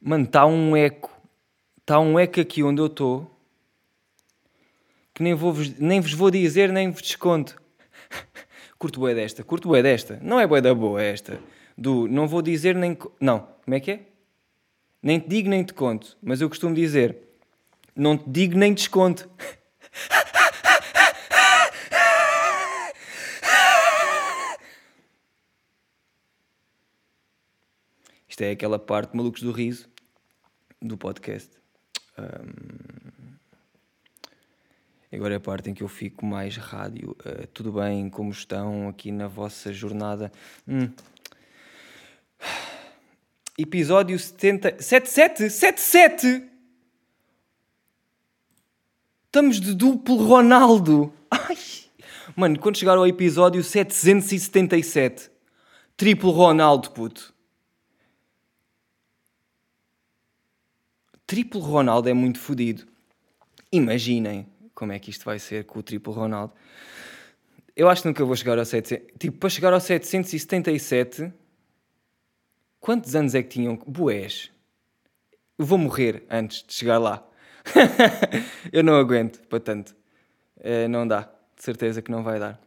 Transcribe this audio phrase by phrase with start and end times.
[0.00, 1.10] Mano, está um eco.
[1.80, 3.30] Está um eco aqui onde eu estou.
[5.14, 7.60] Que nem, vou nem vos vou dizer, nem vos desconto.
[8.78, 9.42] curto bué desta.
[9.42, 10.18] Curto bué desta.
[10.22, 11.40] Não é bué da boa esta.
[11.76, 12.96] Do não vou dizer nem...
[13.20, 13.48] Não.
[13.64, 14.00] Como é que é?
[15.02, 16.16] Nem te digo nem te conto.
[16.22, 17.16] Mas eu costumo dizer...
[17.94, 19.28] Não te digo nem desconto.
[28.36, 29.88] Isto é aquela parte malucos do riso
[30.82, 31.48] do podcast.
[32.18, 33.32] Um,
[35.10, 37.16] agora é a parte em que eu fico mais rádio.
[37.24, 38.10] Uh, tudo bem?
[38.10, 40.30] Como estão aqui na vossa jornada?
[40.68, 40.90] Hum.
[43.56, 44.82] Episódio 70.
[44.82, 45.48] 77?
[45.48, 46.42] 77!
[49.24, 51.10] Estamos de duplo Ronaldo!
[51.30, 51.56] Ai!
[52.36, 55.30] Mano, quando chegar ao episódio 777,
[55.96, 57.34] triplo Ronaldo, puto.
[61.26, 62.86] Triplo Ronaldo é muito fodido.
[63.72, 66.52] Imaginem como é que isto vai ser com o triplo Ronaldo.
[67.74, 69.06] Eu acho que nunca vou chegar ao 700.
[69.18, 71.32] Tipo, para chegar ao 777,
[72.80, 73.76] quantos anos é que tinham?
[73.86, 74.50] Boés.
[75.58, 77.26] Eu vou morrer antes de chegar lá.
[78.72, 79.96] eu não aguento para tanto.
[80.58, 81.22] É, não dá.
[81.56, 82.60] De certeza que não vai dar.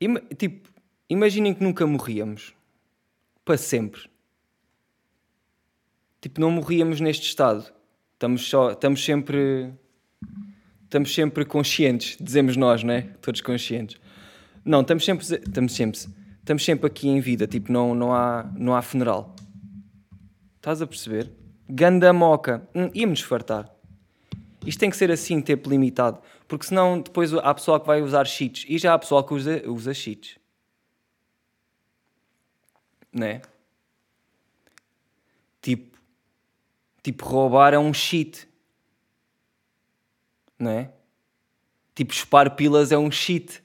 [0.00, 0.68] Ima tipo,
[1.08, 2.54] imaginem que nunca morríamos.
[3.44, 4.13] Para sempre.
[6.24, 7.70] Tipo, não morríamos neste estado.
[8.14, 9.74] Estamos, só, estamos sempre.
[10.84, 13.02] Estamos sempre conscientes, dizemos nós, não é?
[13.20, 14.00] Todos conscientes.
[14.64, 16.00] Não, estamos sempre, estamos sempre,
[16.38, 19.36] estamos sempre aqui em vida, tipo, não, não, há, não há funeral.
[20.56, 21.30] Estás a perceber?
[21.68, 22.66] Ganda moca.
[22.74, 23.70] Hum, íamos fartar.
[24.64, 26.22] Isto tem que ser assim, tempo limitado.
[26.48, 28.64] Porque senão depois há pessoal que vai usar cheats.
[28.66, 30.38] E já há pessoal que usa, usa cheats.
[33.12, 33.42] Não é?
[35.60, 35.93] Tipo,
[37.04, 38.48] Tipo, roubar é um cheat.
[40.58, 40.90] Não é?
[41.94, 43.62] Tipo, espar pilas é um cheat.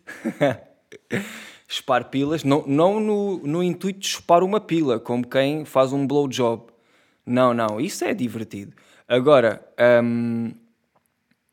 [1.69, 6.05] espar pilas, não, não no, no intuito de chupar uma pila, como quem faz um
[6.05, 6.67] blowjob.
[7.25, 8.75] Não, não, isso é divertido.
[9.07, 9.65] Agora,
[10.03, 10.51] um,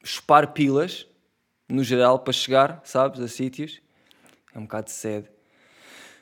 [0.03, 1.07] espar pilas,
[1.69, 3.81] no geral, para chegar, sabes, a sítios,
[4.53, 5.29] é um bocado de sede.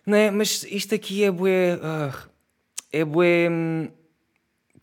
[0.05, 0.31] Não é?
[0.31, 1.77] Mas isto aqui é bué...
[1.77, 2.29] Uh,
[2.93, 3.49] é bué...
[3.51, 3.89] Hum,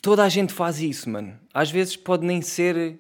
[0.02, 1.40] toda a gente faz isso, mano.
[1.54, 3.00] Às vezes pode nem ser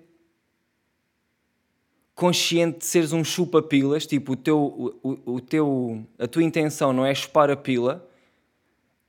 [2.13, 4.59] consciente de seres um chupa-pilas, tipo, o teu,
[5.01, 8.07] o, o, teu, a tua intenção não é chupar a pila,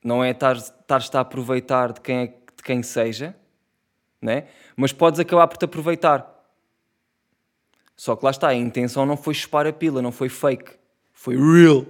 [0.02, 3.36] não é estar-te a aproveitar de quem, é, de quem seja,
[4.20, 4.48] né?
[4.74, 6.30] mas podes acabar por te aproveitar.
[7.94, 10.72] Só que lá está, a intenção não foi chupar a pila, não foi fake,
[11.12, 11.86] foi real.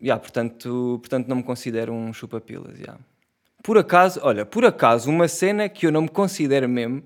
[0.00, 2.78] Yeah, portanto, portanto, não me considero um chupa-pilas.
[2.78, 2.98] Yeah.
[3.64, 7.02] Por acaso, olha, por acaso, uma cena que eu não me considero mesmo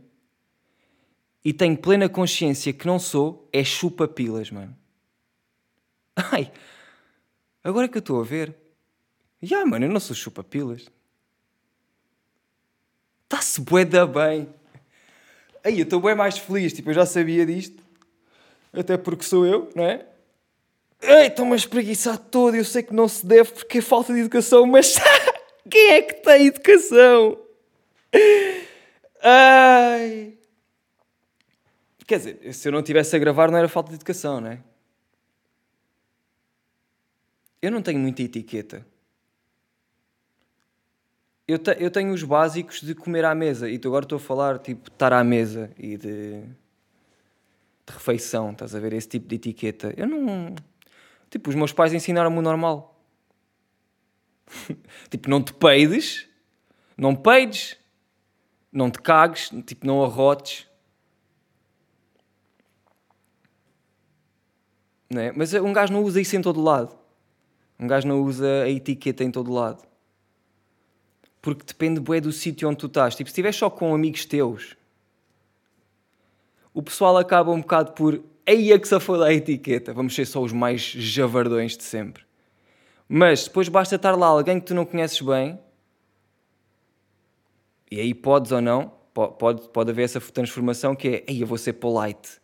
[1.45, 4.77] e tenho plena consciência que não sou é chupa-pilas, mano.
[6.17, 6.51] Ai,
[7.63, 8.57] agora é que eu estou a ver.
[9.41, 10.91] Já, yeah, mano, eu não sou chupa-pilas.
[13.23, 14.53] Está-se bué da bem.
[15.63, 17.81] Aí, eu estou bem mais feliz, tipo, eu já sabia disto.
[18.73, 20.05] Até porque sou eu, não é?
[21.01, 24.19] Ei, estou-me a espreguiçar todo, eu sei que não se deve porque é falta de
[24.19, 24.97] educação, mas...
[25.71, 27.39] Quem é que tem educação?
[29.23, 30.34] Ai.
[32.06, 34.61] Quer dizer, se eu não tivesse a gravar, não era falta de educação, não é?
[37.61, 38.87] Eu não tenho muita etiqueta.
[41.47, 43.69] Eu, te, eu tenho os básicos de comer à mesa.
[43.69, 48.53] E agora estou a falar, tipo, estar à mesa e de, de refeição.
[48.53, 48.93] Estás a ver?
[48.93, 49.93] Esse tipo de etiqueta.
[49.97, 50.55] Eu não.
[51.31, 52.97] Tipo, os meus pais ensinaram-me o normal.
[55.10, 56.26] tipo, não te peides,
[56.97, 57.76] não peides,
[58.72, 60.66] não te cagues, tipo, não arrotes.
[65.10, 65.32] Não é?
[65.32, 66.97] Mas um gajo não usa isso em todo lado.
[67.78, 69.86] Um gajo não usa a etiqueta em todo lado.
[71.41, 73.15] Porque depende bué do sítio onde tu estás.
[73.15, 74.77] Tipo, se estiveres só com amigos teus,
[76.74, 79.92] o pessoal acaba um bocado por aí é que se foda a etiqueta.
[79.92, 82.28] Vamos ser só os mais javardões de sempre.
[83.09, 85.59] Mas depois basta estar lá alguém que tu não conheces bem,
[87.91, 91.57] e aí podes ou não, pode, pode haver essa transformação que é, ei, eu vou
[91.57, 92.41] ser polite,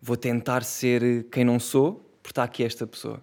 [0.00, 3.20] vou tentar ser quem não sou, porque está aqui esta pessoa.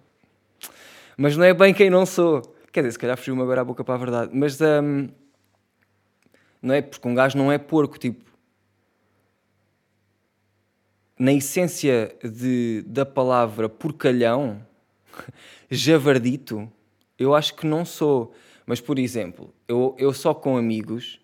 [1.16, 2.42] Mas não é bem quem não sou.
[2.72, 4.30] Quer dizer, se calhar fugiu-me agora a boca para a verdade.
[4.34, 5.08] Mas um,
[6.60, 6.80] não é?
[6.80, 8.30] Porque um gajo não é porco, tipo.
[11.18, 14.66] Na essência de, da palavra porcalhão,
[15.70, 16.70] javardito,
[17.18, 18.34] eu acho que não sou.
[18.66, 21.20] Mas, por exemplo, eu, eu só com amigos,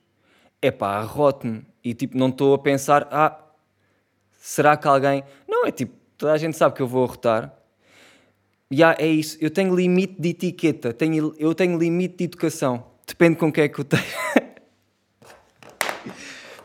[0.61, 1.65] é pá, arroto-me.
[1.83, 3.39] E tipo, não estou a pensar, ah,
[4.41, 5.23] será que alguém.
[5.47, 7.55] Não, é tipo, toda a gente sabe que eu vou arrotar.
[8.71, 12.85] E ah, é isso, eu tenho limite de etiqueta, tenho, eu tenho limite de educação.
[13.07, 14.03] Depende com quem é que eu tenho.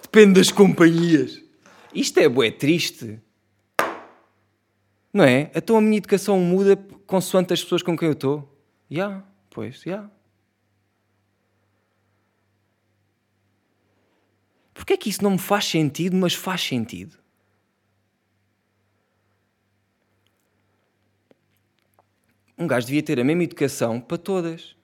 [0.02, 1.42] Depende das companhias.
[1.96, 3.20] Isto é bué triste.
[5.14, 5.52] Não é?
[5.54, 6.76] Então a minha educação muda
[7.06, 8.40] consoante as pessoas com quem eu estou.
[8.90, 9.92] Já, yeah, pois, já.
[9.92, 10.12] Yeah.
[14.74, 17.18] Porquê é que isso não me faz sentido, mas faz sentido?
[22.58, 24.76] Um gajo devia ter a mesma educação para todas.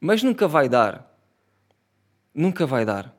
[0.00, 1.08] Mas nunca vai dar.
[2.34, 3.14] Nunca vai dar.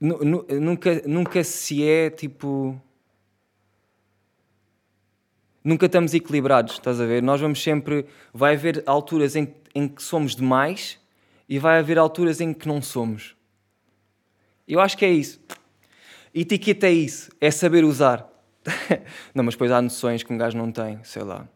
[0.00, 2.80] Nunca, nunca se é tipo.
[5.62, 7.22] Nunca estamos equilibrados, estás a ver?
[7.22, 8.06] Nós vamos sempre.
[8.32, 10.98] Vai haver alturas em, em que somos demais
[11.46, 13.36] e vai haver alturas em que não somos.
[14.66, 15.38] Eu acho que é isso.
[16.32, 18.26] Etiqueta é isso, é saber usar.
[19.34, 21.46] não, mas depois há noções que um gajo não tem, sei lá.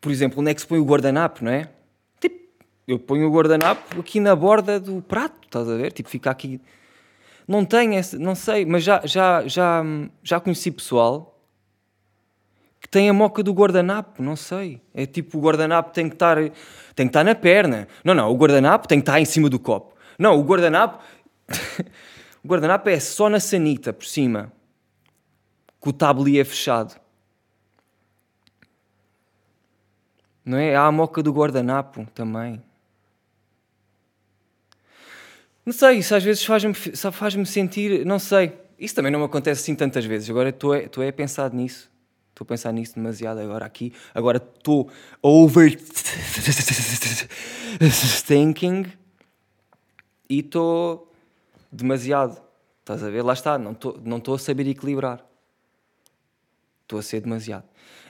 [0.00, 1.70] Por exemplo, onde é que se põe o guardanapo, não é?
[2.90, 5.92] Eu ponho o guardanapo aqui na borda do prato, estás a ver?
[5.92, 6.60] Tipo, fica aqui.
[7.46, 9.84] Não tenho esse, não sei, mas já, já, já,
[10.24, 11.40] já conheci pessoal
[12.80, 14.82] que tem a moca do guardanapo, não sei.
[14.92, 16.36] É tipo, o guardanapo tem que estar,
[16.96, 17.86] tem que estar na perna.
[18.02, 19.94] Não, não, o guardanapo tem que estar em cima do copo.
[20.18, 21.00] Não, o guardanapo
[22.42, 24.52] o guardanapo é só na sanita, por cima.
[25.78, 27.00] Com o tabuleiro fechado.
[30.44, 30.74] Não é?
[30.74, 32.60] Há a moca do guardanapo também.
[35.64, 38.04] Não sei, isso às vezes faz-me faz sentir.
[38.04, 38.52] Não sei.
[38.78, 40.30] Isso também não me acontece assim tantas vezes.
[40.30, 41.90] Agora estou estou a pensar nisso.
[42.30, 43.92] Estou a pensar nisso demasiado agora aqui.
[44.14, 44.90] Agora estou
[45.22, 45.70] overthinking
[50.28, 51.12] e estou
[51.70, 52.40] demasiado.
[52.80, 53.22] Estás a ver?
[53.22, 55.22] Lá está, não estou não a saber equilibrar.
[56.82, 57.64] Estou a ser demasiado.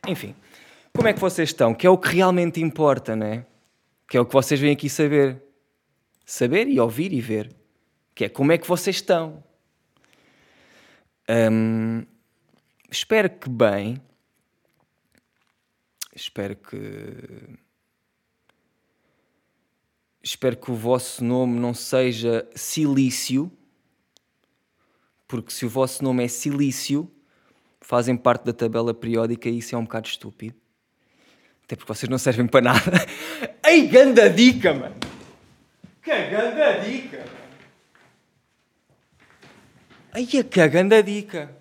[0.06, 0.34] Enfim,
[0.94, 1.74] como é que vocês estão?
[1.74, 3.44] Que é o que realmente importa, não é?
[4.08, 5.42] Que é o que vocês vêm aqui saber.
[6.30, 7.52] Saber e ouvir e ver.
[8.14, 9.42] Que é como é que vocês estão.
[11.28, 12.06] Hum,
[12.88, 14.00] espero que bem.
[16.14, 16.78] Espero que
[20.22, 23.50] Espero que o vosso nome não seja Silício,
[25.26, 27.10] porque se o vosso nome é Silício,
[27.80, 30.54] fazem parte da tabela periódica e isso é um bocado estúpido.
[31.64, 33.06] Até porque vocês não servem para nada.
[33.66, 35.09] Ei, ganda dica, mano!
[36.02, 37.24] Que ganda dica!
[40.12, 41.54] Ai, que ganda dica!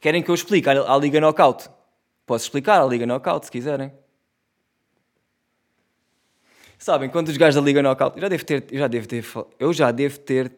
[0.00, 1.68] Querem que eu explique a Liga Knockout?
[2.26, 3.92] Posso explicar a Liga Knockout se quiserem.
[6.78, 8.16] Sabem, quando os gajos da Liga Knockout.
[8.16, 9.24] Eu já devo ter, já devo ter,
[9.58, 10.52] eu já devo ter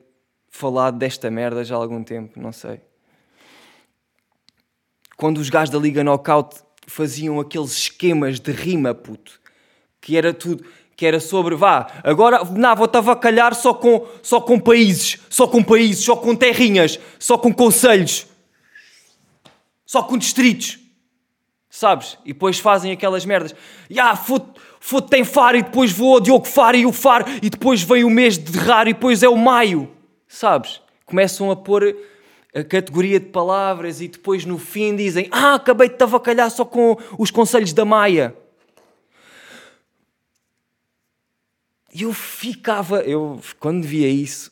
[0.48, 2.80] falado desta merda já há algum tempo, não sei.
[5.16, 9.41] Quando os gajos da Liga Knockout faziam aqueles esquemas de rima, puto,
[10.02, 10.62] que era tudo,
[10.94, 15.62] que era sobre, vá, agora, não, vou-te avacalhar só com, só com países, só com
[15.62, 18.26] países, só com terrinhas, só com conselhos,
[19.86, 20.78] só com distritos,
[21.70, 22.18] sabes?
[22.24, 23.52] E depois fazem aquelas merdas,
[23.88, 24.16] ya, yeah,
[24.84, 28.10] Foto tem Faro e depois vou Diogo Faro e o Faro e depois vem o
[28.10, 29.88] mês de raro e depois é o maio.
[30.26, 30.80] Sabes?
[31.06, 31.96] Começam a pôr
[32.52, 36.64] a categoria de palavras e depois no fim dizem Ah, acabei de te avacalhar só
[36.64, 38.34] com os conselhos da Maia.
[41.92, 44.50] Eu ficava, eu quando via isso,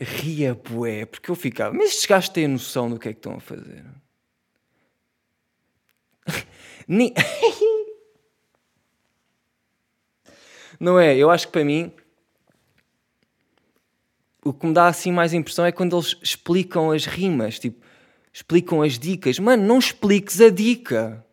[0.00, 3.34] ria bué, porque eu ficava, mas estes gajos têm noção do que é que estão
[3.34, 3.84] a fazer?
[6.88, 7.14] Nem...
[10.80, 11.14] Não é?
[11.14, 11.92] Eu acho que para mim
[14.42, 17.84] o que me dá assim mais impressão é quando eles explicam as rimas, tipo,
[18.32, 19.38] explicam as dicas.
[19.38, 21.24] Mano, não expliques a dica.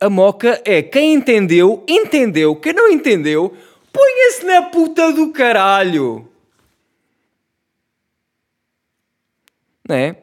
[0.00, 2.54] A moca é quem entendeu, entendeu.
[2.54, 3.56] Quem não entendeu,
[3.92, 6.28] ponha-se na puta do caralho.
[9.88, 10.16] Não é?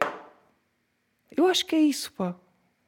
[1.35, 2.35] Eu acho que é isso, pá.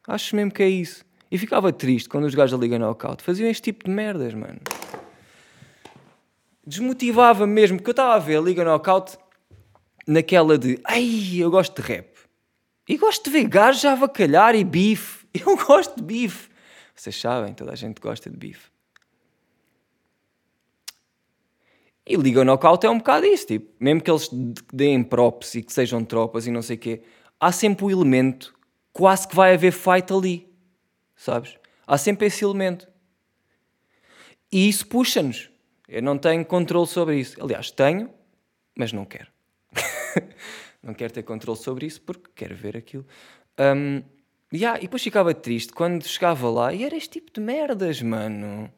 [0.07, 1.03] Acho mesmo que é isso.
[1.29, 4.61] E ficava triste quando os gajos da Liga Knockout faziam este tipo de merdas, mano.
[6.65, 9.17] Desmotivava mesmo, porque eu estava a ver a Liga Knockout
[10.07, 12.07] naquela de ai, eu gosto de rap.
[12.87, 15.27] E gosto de ver gajos a avacalhar e bife.
[15.45, 16.49] Eu gosto de bife.
[16.97, 18.71] Vocês sabem, toda a gente gosta de bife.
[22.05, 24.29] E Liga Knockout é um bocado isso, tipo, mesmo que eles
[24.73, 27.03] deem props e que sejam tropas e não sei o quê,
[27.39, 28.57] há sempre o elemento,
[28.91, 30.49] quase que vai haver fight ali,
[31.15, 31.57] sabes?
[31.85, 32.87] Há sempre esse elemento.
[34.51, 35.51] E isso puxa-nos.
[35.87, 37.41] Eu não tenho controle sobre isso.
[37.41, 38.09] Aliás, tenho,
[38.75, 39.27] mas não quero.
[40.81, 43.05] não quero ter controle sobre isso porque quero ver aquilo.
[43.59, 44.01] Um,
[44.53, 48.71] yeah, e depois ficava triste quando chegava lá e era este tipo de merdas, mano.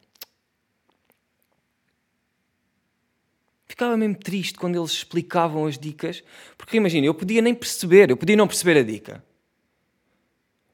[3.67, 6.23] Ficava mesmo triste quando eles explicavam as dicas,
[6.57, 9.23] porque imagina, eu podia nem perceber, eu podia não perceber a dica.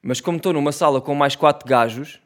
[0.01, 2.19] Mas como estou numa sala com mais quatro gajos,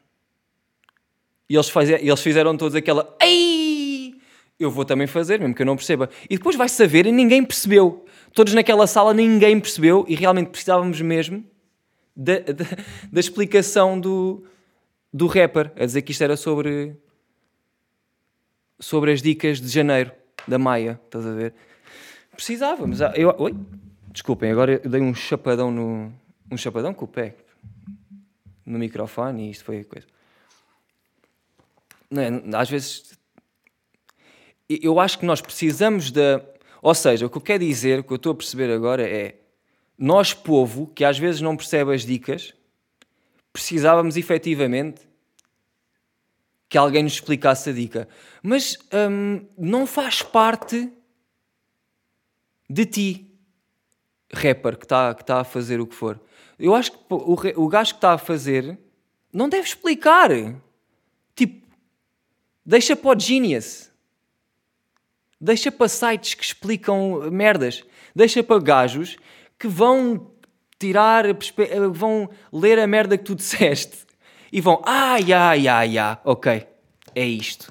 [1.48, 4.14] e eles, faz, eles fizeram todos aquela Ei!
[4.58, 6.08] Eu vou também fazer, mesmo que eu não perceba.
[6.28, 8.04] E depois vai saber e ninguém percebeu.
[8.32, 11.44] Todos naquela sala ninguém percebeu e realmente precisávamos mesmo
[12.20, 12.64] da, da,
[13.10, 14.44] da explicação do,
[15.10, 16.94] do rapper a dizer que isto era sobre
[18.78, 20.12] sobre as dicas de janeiro
[20.46, 21.54] da Maia, estás a ver?
[22.34, 23.02] Precisávamos.
[23.02, 23.54] Ah, eu, oi?
[24.12, 26.12] Desculpem, agora eu dei um chapadão no
[26.50, 27.36] um chapadão com o pé
[28.66, 30.06] no microfone e isto foi coisa
[32.10, 32.42] não é?
[32.56, 33.18] às vezes
[34.68, 36.40] eu acho que nós precisamos da.
[36.82, 39.36] Ou seja, o que eu quero dizer, o que eu estou a perceber agora é
[40.00, 42.54] nós, povo, que às vezes não percebe as dicas,
[43.52, 45.06] precisávamos efetivamente
[46.70, 48.08] que alguém nos explicasse a dica.
[48.42, 48.78] Mas
[49.10, 50.90] hum, não faz parte
[52.68, 53.38] de ti,
[54.32, 56.18] rapper, que está que tá a fazer o que for.
[56.58, 58.78] Eu acho que o, o gajo que está a fazer
[59.30, 60.30] não deve explicar.
[61.34, 61.66] Tipo,
[62.64, 63.90] Deixa para o Genius.
[65.38, 67.84] Deixa para sites que explicam merdas.
[68.14, 69.18] Deixa para gajos
[69.60, 70.32] que vão
[70.78, 71.24] tirar,
[71.92, 74.06] vão ler a merda que tu disseste
[74.50, 76.66] e vão, ai, ai, ai, ai, ok,
[77.14, 77.70] é isto.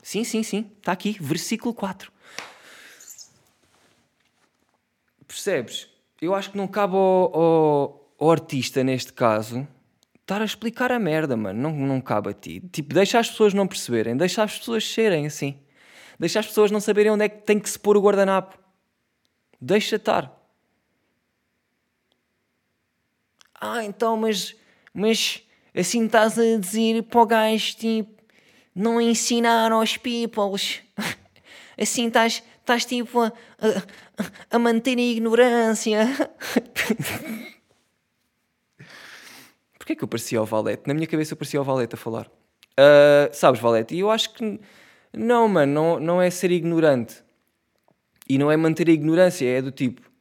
[0.00, 2.12] Sim, sim, sim, está aqui, versículo 4.
[5.26, 5.88] Percebes?
[6.20, 9.66] Eu acho que não cabe ao, ao, ao artista, neste caso,
[10.20, 11.60] estar a explicar a merda, mano.
[11.60, 12.60] Não, não cabe a ti.
[12.70, 15.58] Tipo, deixa as pessoas não perceberem, deixa as pessoas serem assim.
[16.18, 18.56] Deixa as pessoas não saberem onde é que tem que se pôr o guardanapo.
[19.60, 20.41] Deixa estar.
[23.64, 24.56] Ah, então, mas,
[24.92, 25.40] mas
[25.72, 28.10] assim estás a dizer para o gajo, tipo,
[28.74, 30.80] não ensinar aos peoples.
[31.80, 36.06] Assim estás, estás tipo a, a, a manter a ignorância.
[39.78, 40.82] Porquê que eu parecia o Valete?
[40.86, 42.26] Na minha cabeça eu parecia o Valete a falar.
[42.26, 43.94] Uh, sabes, Valete?
[43.94, 44.60] E eu acho que
[45.12, 47.24] não, mano, não, não é ser ignorante.
[48.28, 50.11] E não é manter a ignorância, é do tipo.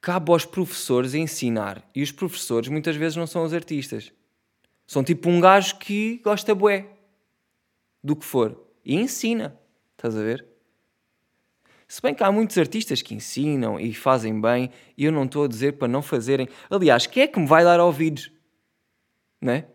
[0.00, 1.88] Cabe aos professores ensinar.
[1.94, 4.12] E os professores muitas vezes não são os artistas.
[4.86, 6.86] São tipo um gajo que gosta bué
[8.02, 8.58] do que for.
[8.84, 9.58] E ensina.
[9.96, 10.46] Estás a ver?
[11.88, 15.44] Se bem que há muitos artistas que ensinam e fazem bem, e eu não estou
[15.44, 16.46] a dizer para não fazerem.
[16.68, 18.30] Aliás, quem é que me vai dar ouvidos?
[19.40, 19.66] Né?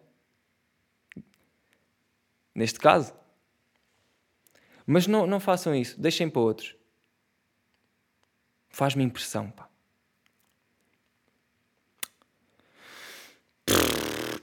[2.53, 3.13] Neste caso.
[4.85, 6.75] Mas não, não façam isso, deixem para outros.
[8.69, 9.72] Faz-me impressão, pá.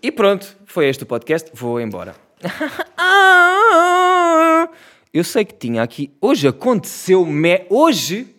[0.02, 1.50] E pronto, foi este o podcast.
[1.52, 2.16] Vou embora.
[5.12, 6.10] Eu sei que tinha aqui.
[6.20, 7.26] Hoje aconteceu.
[7.26, 7.66] Me...
[7.68, 8.34] Hoje.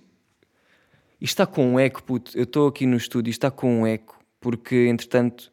[1.19, 2.35] Isto está com um eco, puto.
[2.35, 4.19] Eu estou aqui no estúdio e está com um eco.
[4.39, 5.51] Porque, entretanto,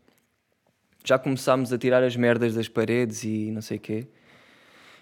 [1.05, 4.07] já começámos a tirar as merdas das paredes e não sei o quê.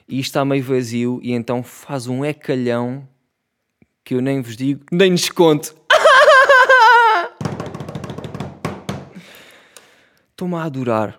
[0.08, 3.08] E isto está meio vazio e então faz um ecalhão
[4.04, 5.76] que eu nem vos digo, nem lhes conto.
[10.36, 11.18] Estou-me a adorar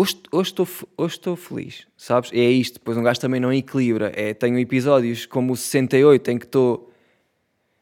[0.00, 0.66] hoje, estou,
[0.96, 2.30] hoje estou feliz, sabes?
[2.32, 4.12] É isto, depois um gajo também não equilibra.
[4.14, 6.92] É, tenho episódios como o 68 em que estou,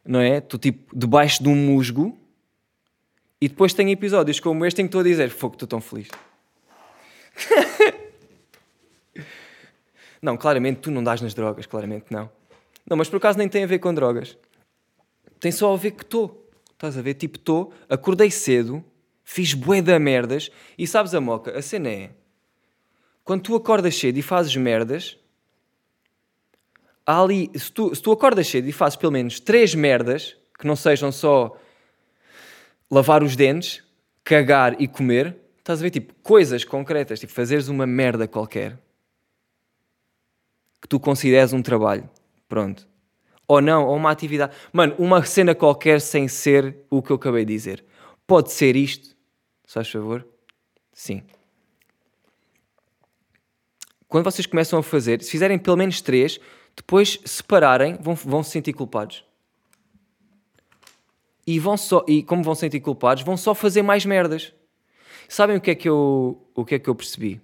[0.04, 0.38] não é?
[0.38, 2.18] Estou tipo debaixo de um musgo
[3.40, 6.08] e depois tenho episódios como este em que estou a dizer: Fogo, estou tão feliz.
[10.20, 12.28] não, claramente tu não dás nas drogas, claramente não.
[12.88, 14.36] Não, mas por acaso nem tem a ver com drogas.
[15.38, 16.48] Tem só a ver que estou.
[16.72, 17.14] Estás a ver?
[17.14, 18.82] Tipo, estou, acordei cedo,
[19.28, 20.50] fiz bué da merdas.
[20.78, 21.56] E sabes a moca?
[21.56, 22.10] A cena é...
[23.22, 25.18] Quando tu acordas cedo e fazes merdas...
[27.04, 27.50] ali...
[27.54, 31.12] Se tu, se tu acordas cedo e fazes pelo menos três merdas, que não sejam
[31.12, 31.54] só
[32.90, 33.84] lavar os dentes,
[34.24, 38.78] cagar e comer, estás a ver, tipo, coisas concretas, tipo, fazeres uma merda qualquer,
[40.80, 42.08] que tu consideres um trabalho,
[42.48, 42.88] pronto.
[43.46, 44.56] Ou não, ou uma atividade.
[44.72, 47.84] Mano, uma cena qualquer sem ser o que eu acabei de dizer.
[48.26, 49.17] Pode ser isto,
[49.68, 50.26] se faz favor?
[50.94, 51.22] Sim.
[54.08, 56.40] quando vocês começam a fazer, se fizerem pelo menos três,
[56.74, 59.22] depois separarem, vão, vão se sentir culpados.
[61.46, 64.54] E, vão só, e como vão se sentir culpados, vão só fazer mais merdas.
[65.28, 67.38] Sabem o que é que eu, o que é que eu percebi?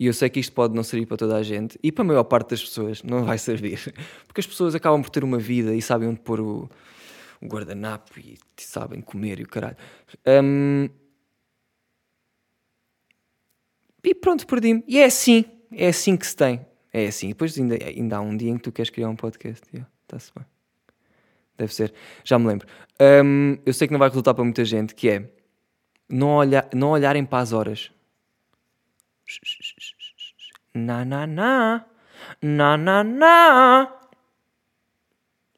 [0.00, 2.06] E eu sei que isto pode não servir para toda a gente e para a
[2.06, 3.78] maior parte das pessoas não vai servir.
[4.26, 6.70] Porque as pessoas acabam por ter uma vida e sabem onde pôr o,
[7.42, 9.76] o guardanapo e sabem comer e o caralho.
[10.26, 10.88] Um,
[14.04, 14.84] e pronto, perdi-me.
[14.86, 16.64] E é assim, é assim que se tem.
[16.92, 17.28] É assim.
[17.28, 19.64] Depois ainda, ainda há um dia em que tu queres criar um podcast.
[20.02, 20.44] Está-se bem.
[21.56, 21.92] Deve ser.
[22.24, 22.66] Já me lembro.
[23.00, 25.30] Um, eu sei que não vai resultar para muita gente, que é
[26.08, 27.90] não, olhar, não olharem para as horas.
[30.74, 31.86] Na, na, na.
[32.40, 34.02] Na, na, na.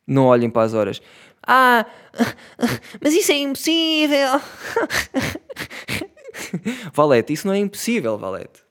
[0.06, 1.00] Não olhem para as horas.
[1.46, 1.86] Ah,
[3.00, 4.40] mas isso é impossível.
[6.92, 8.62] Valete, isso não é impossível, Valete.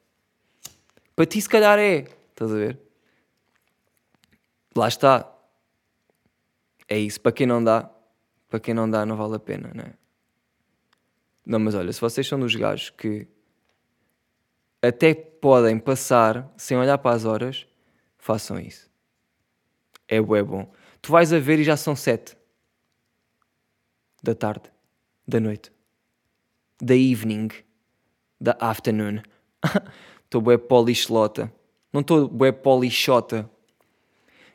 [1.15, 2.05] Para ti, se calhar é.
[2.29, 2.79] Estás a ver?
[4.75, 5.31] Lá está.
[6.87, 7.21] É isso.
[7.21, 7.89] Para quem não dá,
[8.49, 9.93] para quem não dá, não vale a pena, não é?
[11.45, 13.27] Não, mas olha, se vocês são dos gajos que
[14.81, 17.67] até podem passar sem olhar para as horas,
[18.17, 18.89] façam isso.
[20.07, 20.71] É bom.
[21.01, 22.35] Tu vais a ver e já são sete
[24.23, 24.71] da tarde,
[25.27, 25.71] da noite,
[26.81, 27.49] da evening,
[28.39, 29.21] da afternoon.
[30.23, 31.53] Estou bué polixlota.
[31.91, 33.47] Não estou bué polichota.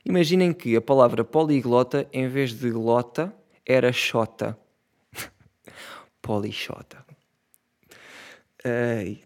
[0.05, 3.33] Imaginem que a palavra poliglota, em vez de lota,
[3.65, 4.59] era xota.
[6.21, 7.07] Polichota.
[8.65, 9.23] Ei,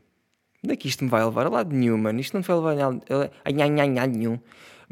[0.64, 1.46] Onde é que isto me vai levar?
[1.46, 2.20] A lado nenhum, mano.
[2.20, 4.38] Isto não te vai levar a nenhum.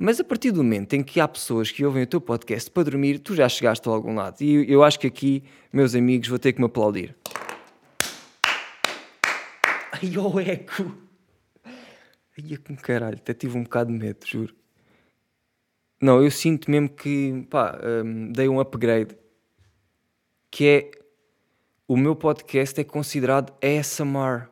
[0.03, 2.85] Mas a partir do momento em que há pessoas que ouvem o teu podcast para
[2.85, 4.41] dormir, tu já chegaste a algum lado.
[4.41, 7.15] E eu acho que aqui, meus amigos, vou ter que me aplaudir.
[9.93, 10.97] Ai, o oh, eco!
[11.67, 14.55] Ai, com caralho, até tive um bocado de medo, juro.
[16.01, 19.15] Não, eu sinto mesmo que, pá, um, dei um upgrade.
[20.51, 20.91] Que é,
[21.87, 24.49] o meu podcast é considerado ASMR.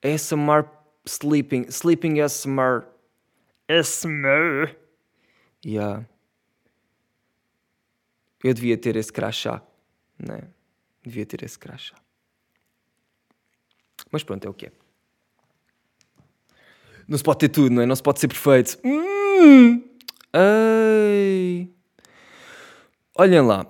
[0.00, 0.64] ASMR
[1.04, 2.97] sleeping, sleeping ASMR.
[3.68, 4.74] ASMR.
[5.64, 6.06] Yeah.
[8.42, 9.62] Eu devia ter esse crachá,
[10.18, 10.48] né?
[11.02, 11.96] Devia ter esse crachá.
[14.10, 14.72] Mas pronto, é o que é.
[17.06, 17.86] Não se pode ter tudo, não é?
[17.86, 18.78] Não se pode ser perfeito.
[18.84, 19.82] Hum.
[20.32, 21.74] Ei.
[23.14, 23.66] Olhem lá.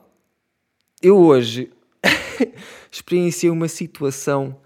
[1.01, 1.73] Eu hoje
[2.91, 4.61] experienciei uma situação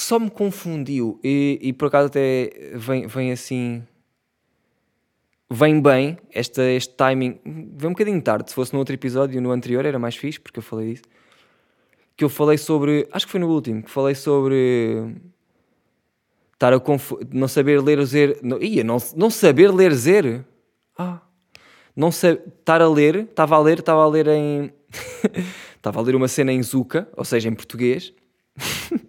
[0.00, 3.86] que só me confundiu e, e por acaso até vem, vem assim
[5.50, 7.38] vem bem este, este timing.
[7.44, 10.58] Vem um bocadinho tarde, se fosse no outro episódio no anterior era mais fixe porque
[10.58, 11.02] eu falei isso
[12.16, 15.14] que eu falei sobre, acho que foi no último que falei sobre
[16.54, 16.80] estar a
[17.30, 20.46] não saber ler o zer não, ia, não, não saber ler zer.
[20.96, 21.20] Ah,
[21.94, 24.72] não estar a ler, estava a ler, estava a ler em
[25.76, 28.14] estava a ler uma cena em Zuka, ou seja, em português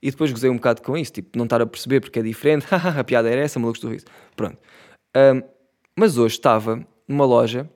[0.00, 2.66] E depois gozei um bocado com isso, tipo, não estar a perceber porque é diferente.
[2.70, 4.06] a piada era essa, malucos do riso.
[4.36, 4.58] Pronto.
[5.16, 5.42] Um,
[5.96, 7.68] mas hoje estava numa loja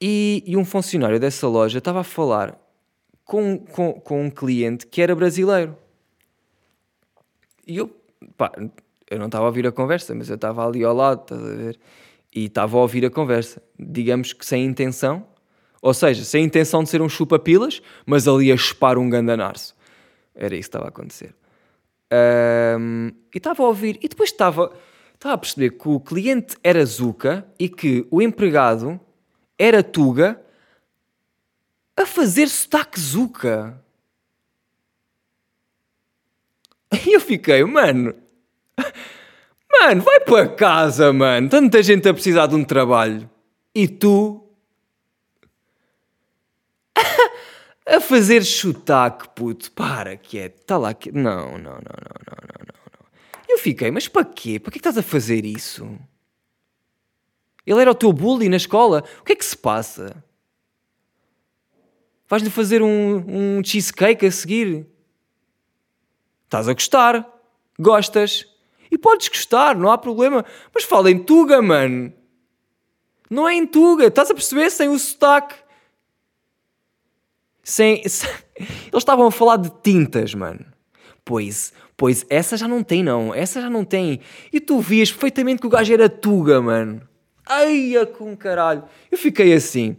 [0.00, 2.56] e, e, um funcionário dessa loja estava a falar
[3.24, 5.76] com, com, com um cliente que era brasileiro.
[7.66, 7.90] E eu,
[8.36, 8.52] pá,
[9.10, 11.54] eu não estava a ouvir a conversa, mas eu estava ali ao lado, estás a
[11.54, 11.80] ver?
[12.34, 13.62] E estava a ouvir a conversa.
[13.78, 15.26] Digamos que sem intenção,
[15.80, 19.75] ou seja, sem intenção de ser um chupa-pilas, mas ali a chupar um gandanarço.
[20.36, 21.34] Era isso que estava a acontecer.
[22.78, 24.72] Um, e estava a ouvir, e depois estava,
[25.14, 29.00] estava a perceber que o cliente era Zuka e que o empregado
[29.58, 30.40] era Tuga
[31.96, 33.82] a fazer sotaque Zuka.
[37.06, 38.14] E eu fiquei, mano,
[39.70, 41.48] mano, vai para casa, mano.
[41.48, 43.28] Tanta gente a precisar de um trabalho.
[43.74, 44.45] E tu
[47.86, 49.70] a fazer chutaque, puto.
[49.70, 50.46] Para, que é.
[50.46, 51.12] Está lá que.
[51.12, 53.06] Não, não, não, não, não, não, não.
[53.48, 54.58] Eu fiquei, mas para quê?
[54.58, 55.96] Para que estás a fazer isso?
[57.64, 59.04] Ele era o teu bully na escola?
[59.20, 60.22] O que é que se passa?
[62.28, 64.86] Vais-lhe fazer um, um cheesecake a seguir?
[66.44, 67.28] Estás a gostar?
[67.78, 68.46] Gostas?
[68.90, 70.44] E podes gostar, não há problema.
[70.74, 72.12] Mas fala em Tuga, mano.
[73.28, 74.06] Não é em Tuga.
[74.06, 74.70] Estás a perceber?
[74.70, 75.65] Sem o sotaque
[77.66, 78.00] sem.
[78.00, 78.24] Eles
[78.94, 80.64] estavam a falar de tintas, mano.
[81.24, 83.34] Pois, pois essa já não tem, não.
[83.34, 84.20] Essa já não tem.
[84.52, 87.02] E tu vias perfeitamente que o gajo era Tuga, mano.
[87.44, 88.84] Aia com caralho.
[89.10, 89.96] Eu fiquei assim.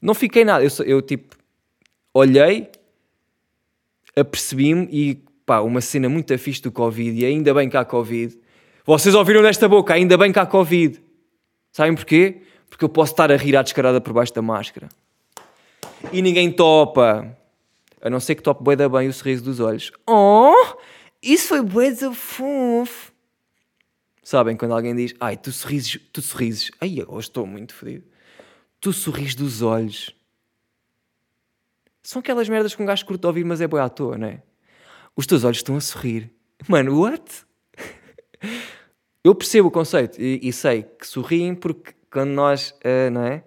[0.00, 0.64] Não fiquei nada.
[0.64, 1.36] Eu, eu tipo,
[2.14, 2.70] olhei,
[4.16, 8.38] apercebi-me e pá, uma cena muito fixe do Covid, e ainda bem que há Covid.
[8.86, 10.98] Vocês ouviram desta boca, ainda bem que há Covid.
[11.72, 12.40] Sabem porquê?
[12.70, 14.88] Porque eu posso estar a rir à descarada por baixo da máscara.
[16.10, 17.36] E ninguém topa.
[18.00, 19.92] A não ser que tope bué da bem o sorriso dos olhos.
[20.08, 20.54] Oh,
[21.22, 23.12] isso foi bué da fofo.
[24.22, 26.70] Sabem, quando alguém diz, ai, tu sorrises, tu sorrises.
[26.80, 28.04] Ai, hoje estou muito fodido.
[28.80, 30.14] Tu sorris dos olhos.
[32.02, 34.42] São aquelas merdas que um gajo curto ouvir, mas é boa à toa, não é?
[35.14, 36.32] Os teus olhos estão a sorrir.
[36.66, 37.44] Mano, what?
[39.22, 43.44] Eu percebo o conceito e, e sei que sorriem porque quando nós, uh, não é?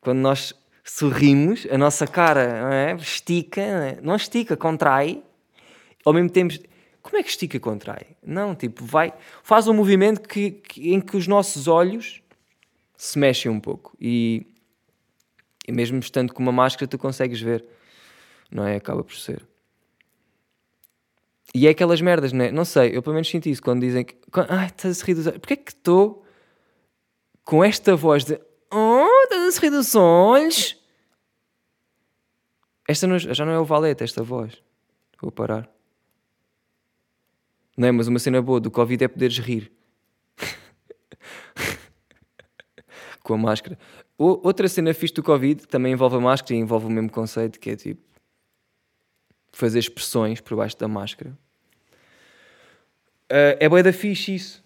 [0.00, 0.52] Quando nós
[0.90, 2.94] sorrimos, a nossa cara não é?
[2.96, 3.98] estica, não, é?
[4.02, 5.22] não estica, contrai,
[6.04, 6.54] ao mesmo tempo.
[7.02, 8.06] Como é que estica contrai?
[8.22, 12.22] Não, tipo, vai, faz um movimento que, que, em que os nossos olhos
[12.96, 14.46] se mexem um pouco e,
[15.66, 17.64] e mesmo estando com uma máscara tu consegues ver,
[18.50, 18.76] não é?
[18.76, 19.46] Acaba por ser.
[21.54, 22.52] E é aquelas merdas, não é?
[22.52, 24.16] Não sei, eu pelo menos sinto isso quando dizem que.
[24.48, 25.38] Ai, estás a rir dos olhos.
[25.38, 26.24] Porquê é que estou
[27.44, 28.38] com esta voz de.
[28.72, 30.77] Oh, estás a rir dos olhos?
[32.88, 34.62] Esta não, já não é o valete, esta voz.
[35.20, 35.68] Vou parar.
[37.76, 37.92] Não é?
[37.92, 39.70] Mas uma cena boa do Covid é poderes rir.
[43.22, 43.78] com a máscara.
[44.16, 47.60] O, outra cena fixe do Covid também envolve a máscara e envolve o mesmo conceito,
[47.60, 48.00] que é tipo
[49.52, 51.36] fazer expressões por baixo da máscara.
[53.30, 54.64] Uh, é boa da fixe isso.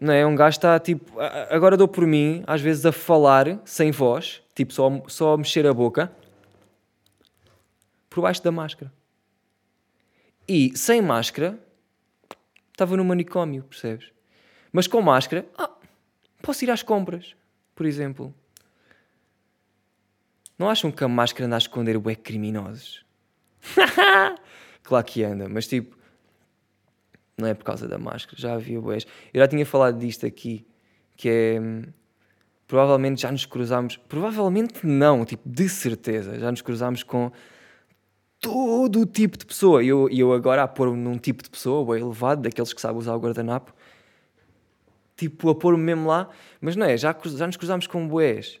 [0.00, 0.24] Não é?
[0.24, 1.12] Um gajo está tipo.
[1.50, 5.74] Agora dou por mim, às vezes, a falar sem voz, tipo só, só mexer a
[5.74, 6.10] boca,
[8.18, 8.92] por baixo da máscara.
[10.48, 11.56] E sem máscara,
[12.72, 14.10] estava no manicômio, percebes?
[14.72, 15.70] Mas com máscara, ah,
[16.42, 17.36] posso ir às compras,
[17.76, 18.34] por exemplo.
[20.58, 23.06] Não acham que a máscara anda a esconder o criminosos?
[24.82, 25.96] claro que anda, mas tipo,
[27.36, 29.06] não é por causa da máscara, já havia boés.
[29.32, 30.66] Eu já tinha falado disto aqui,
[31.16, 31.60] que é.
[32.66, 37.32] Provavelmente já nos cruzámos, provavelmente não, tipo, de certeza, já nos cruzámos com
[38.40, 39.82] todo o tipo de pessoa.
[39.82, 42.98] E eu, eu agora a pôr-me num tipo de pessoa, bem elevado, daqueles que sabem
[42.98, 43.72] usar o guardanapo,
[45.16, 46.28] tipo, a pôr-me mesmo lá,
[46.60, 48.60] mas não é, já, já nos cruzámos com boés,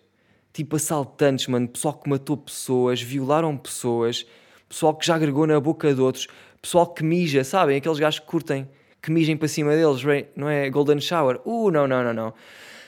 [0.52, 4.26] tipo assaltantes, mano, pessoal que matou pessoas, violaram pessoas,
[4.68, 6.26] pessoal que já agregou na boca de outros,
[6.60, 7.76] pessoal que mija, sabem?
[7.76, 8.68] Aqueles gajos que curtem,
[9.00, 10.02] que mijem para cima deles,
[10.36, 10.68] não é?
[10.68, 11.40] Golden Shower.
[11.44, 12.34] Uh, não, não, não, não.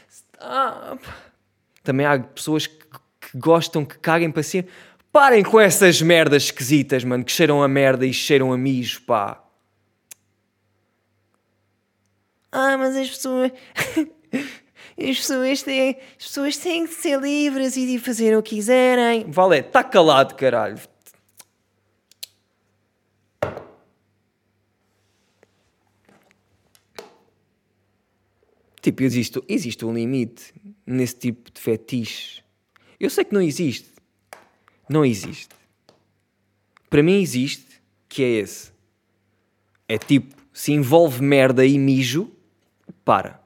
[0.08, 1.06] Stop.
[1.82, 2.76] Também há pessoas que,
[3.20, 4.66] que gostam que caguem para cima.
[5.12, 9.42] Parem com essas merdas esquisitas, mano, que cheiram a merda e cheiram a mijo, pá.
[12.52, 13.50] Ah, mas as pessoas.
[14.96, 19.24] as pessoas têm, as pessoas têm que ser livres e de fazer o que quiserem.
[19.28, 20.78] Vale, está calado, caralho.
[28.80, 30.54] Tipo, existe, existe um limite
[30.86, 32.42] nesse tipo de fetiche.
[32.98, 33.99] Eu sei que não existe.
[34.90, 35.54] Não existe.
[36.88, 38.72] Para mim existe, que é esse.
[39.88, 42.30] É tipo, se envolve merda e mijo,
[43.04, 43.40] para.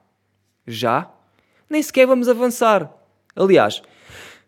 [0.67, 1.11] Já?
[1.69, 2.91] Nem sequer vamos avançar.
[3.37, 3.83] Aliás,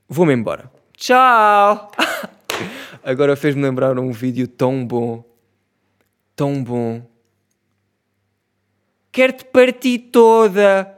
[0.08, 0.72] vou-me embora.
[0.96, 1.90] Tchau!
[3.04, 5.22] Agora fez-me lembrar um vídeo tão bom.
[6.34, 7.06] Tão bom
[9.16, 10.94] quero-te partir toda,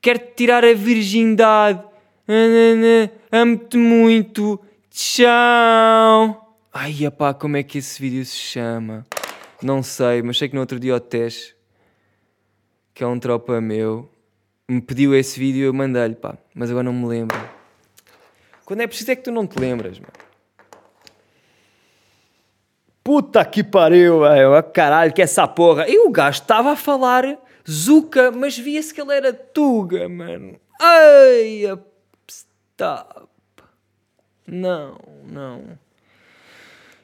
[0.00, 1.82] quero-te tirar a virgindade,
[3.32, 4.60] amo-te muito,
[4.98, 6.58] tchau.
[6.72, 9.06] Ai, apá, como é que esse vídeo se chama?
[9.62, 11.54] Não sei, mas sei que no outro dia o Tesh,
[12.92, 14.10] que é um tropa meu,
[14.68, 17.38] me pediu esse vídeo e eu mandei-lhe, pá, mas agora não me lembro.
[18.64, 20.12] Quando é preciso é que tu não te lembras, mano.
[23.04, 24.62] Puta que pariu, velho.
[24.64, 25.88] Caralho, que essa porra.
[25.88, 30.60] E o gajo estava a falar Zuka, mas via-se que ele era Tuga, mano.
[30.78, 31.64] Ai,
[32.28, 33.27] stop.
[34.48, 34.98] Não,
[35.30, 35.78] não.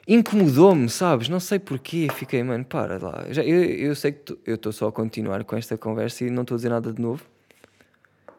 [0.07, 1.29] Incomodou-me, sabes?
[1.29, 2.07] Não sei porquê.
[2.13, 3.25] Fiquei, mano, para lá.
[3.29, 6.29] Já, eu, eu sei que tu, eu estou só a continuar com esta conversa e
[6.29, 7.23] não estou a dizer nada de novo.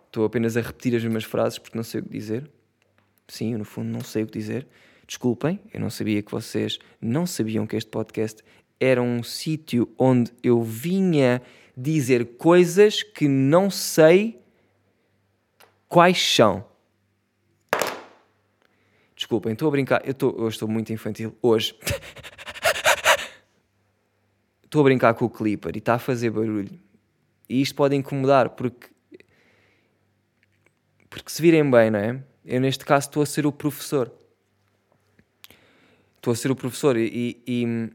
[0.07, 2.51] Estou apenas a repetir as mesmas frases porque não sei o que dizer.
[3.29, 4.66] Sim, eu no fundo não sei o que dizer.
[5.07, 8.42] Desculpem, eu não sabia que vocês não sabiam que este podcast
[8.81, 11.40] era um sítio onde eu vinha
[11.77, 14.40] dizer coisas que não sei
[15.88, 16.64] quais são.
[19.16, 20.02] Desculpem, estou a brincar.
[20.05, 21.74] Eu, estou, eu estou muito infantil hoje.
[24.62, 26.79] estou a brincar com o Clipper e está a fazer barulho.
[27.48, 28.90] E isto pode incomodar porque.
[31.09, 32.22] Porque se virem bem, não é?
[32.44, 34.12] Eu neste caso estou a ser o professor.
[36.16, 37.90] estou a ser o professor e, e.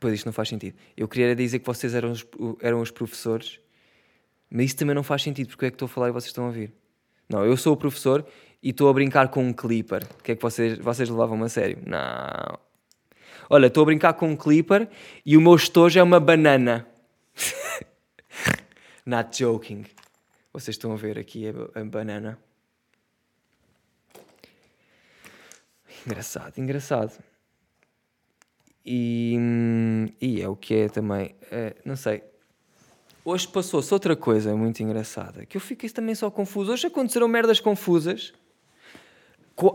[0.00, 0.76] Pois isto não faz sentido.
[0.96, 2.26] Eu queria dizer que vocês eram os,
[2.60, 3.60] eram os professores,
[4.50, 6.44] mas isso também não faz sentido, porque é que estou a falar e vocês estão
[6.44, 6.72] a ouvir.
[7.28, 8.26] Não, eu sou o professor
[8.62, 10.04] e estou a brincar com um clipper.
[10.18, 11.78] O que é que vocês, vocês levavam a sério?
[11.86, 12.58] Não.
[13.50, 14.88] Olha, estou a brincar com um clipper
[15.24, 16.86] e o meu estojo é uma banana.
[19.06, 19.84] Not joking.
[20.52, 22.38] Vocês estão a ver aqui a, a banana.
[26.06, 27.12] Engraçado, engraçado.
[28.84, 29.36] E,
[30.20, 31.34] e é o que é também.
[31.50, 32.22] É, não sei.
[33.24, 36.72] Hoje passou-se outra coisa muito engraçada que eu fiquei também só confuso.
[36.72, 38.32] Hoje aconteceram merdas confusas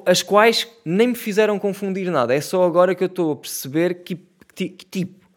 [0.05, 2.33] as quais nem me fizeram confundir nada.
[2.33, 4.15] É só agora que eu estou a perceber que,
[4.55, 5.27] que, que tipo.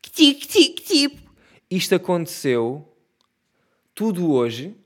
[0.00, 1.32] Que, que, que tipo.
[1.70, 2.88] Isto aconteceu
[3.94, 4.76] tudo hoje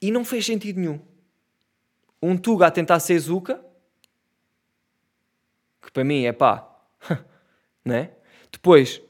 [0.00, 1.00] e não fez sentido nenhum.
[2.22, 3.64] Um Tuga a tentar ser Zuka,
[5.82, 6.68] que para mim é pá,
[7.84, 8.12] né?
[8.50, 9.00] Depois,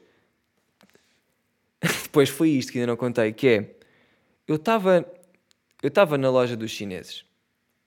[2.03, 3.75] depois foi isto que ainda não contei, que é,
[4.47, 5.05] eu estava
[5.81, 7.25] eu estava na loja dos chineses.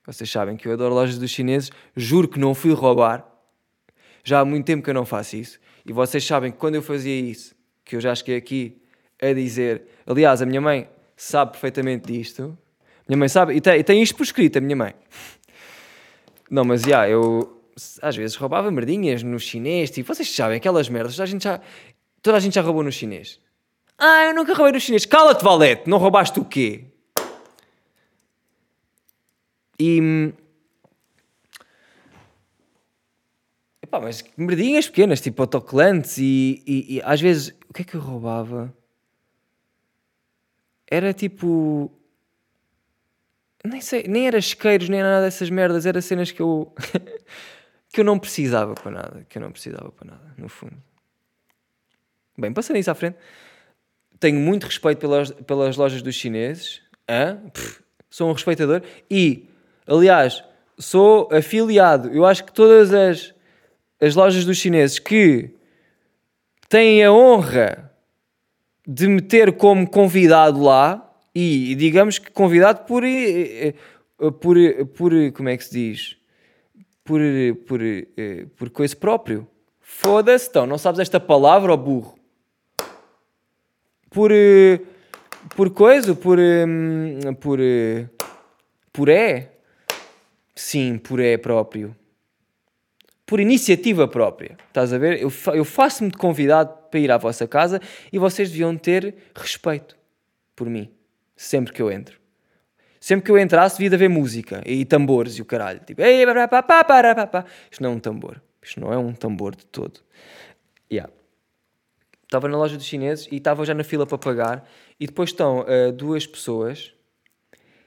[0.09, 3.31] Vocês sabem que eu adoro lojas dos chineses, juro que não fui roubar.
[4.25, 5.61] Já há muito tempo que eu não faço isso.
[5.85, 8.81] E vocês sabem que quando eu fazia isso, que eu já cheguei aqui
[9.21, 12.57] a dizer, aliás, a minha mãe sabe perfeitamente disto,
[13.07, 14.95] minha mãe sabe, e tem, e tem isto por escrito, a minha mãe.
[16.51, 17.63] Não, mas já, yeah, eu
[18.01, 21.61] às vezes roubava merdinhas no chinês, tipo, vocês sabem, aquelas merdas, a gente já,
[22.23, 23.39] toda a gente já roubou no chinês.
[23.99, 25.05] Ah, eu nunca roubei no chinês.
[25.05, 26.87] Cala-te, Valete, não roubaste o quê?
[29.79, 30.33] E.
[33.83, 37.55] Epá, mas merdinhas pequenas, tipo autocolantes e, e, e às vezes.
[37.69, 38.75] O que é que eu roubava?
[40.91, 41.93] Era tipo
[43.65, 46.73] nem sei, nem era isqueiros, nem era nada dessas merdas, era cenas que eu
[47.93, 50.77] que eu não precisava para nada, que eu não precisava para nada, no fundo.
[52.37, 53.17] Bem, passando isso à frente,
[54.21, 56.83] tenho muito respeito pelas, pelas lojas dos chineses,
[57.53, 59.49] Pff, sou um respeitador e,
[59.89, 60.45] aliás,
[60.79, 62.11] sou afiliado.
[62.13, 63.35] Eu acho que todas as,
[64.01, 65.51] as lojas dos chineses que
[66.69, 67.93] têm a honra
[68.87, 73.75] de me ter como convidado lá, e digamos que convidado por, eh, eh,
[74.41, 74.57] por,
[74.95, 76.17] por como é que se diz?
[77.05, 77.21] Por,
[77.67, 79.47] por, eh, por coisa próprio.
[79.81, 82.19] Foda-se, então, não sabes esta palavra, ó burro?
[84.11, 84.31] Por,
[85.55, 86.39] por coisa, por,
[87.41, 87.59] por,
[88.93, 89.58] por é?
[90.59, 91.95] Sim, por é próprio.
[93.25, 94.59] Por iniciativa própria.
[94.67, 95.23] Estás a ver?
[95.23, 97.81] Eu, eu faço-me de convidado para ir à vossa casa
[98.13, 99.97] e vocês deviam ter respeito
[100.57, 100.91] por mim
[101.37, 102.19] sempre que eu entro.
[102.99, 105.79] Sempre que eu entrasse, devia de haver música e tambores e o caralho.
[105.79, 108.43] Tipo, isto não é um tambor.
[108.61, 110.01] Isto não é um tambor de todo.
[110.91, 111.13] Yeah.
[112.25, 114.69] Estava na loja dos chineses e estava já na fila para pagar.
[114.99, 116.93] E depois estão uh, duas pessoas.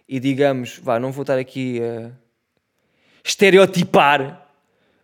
[0.08, 2.31] E digamos, vá, não vou estar aqui a
[3.24, 4.50] estereotipar,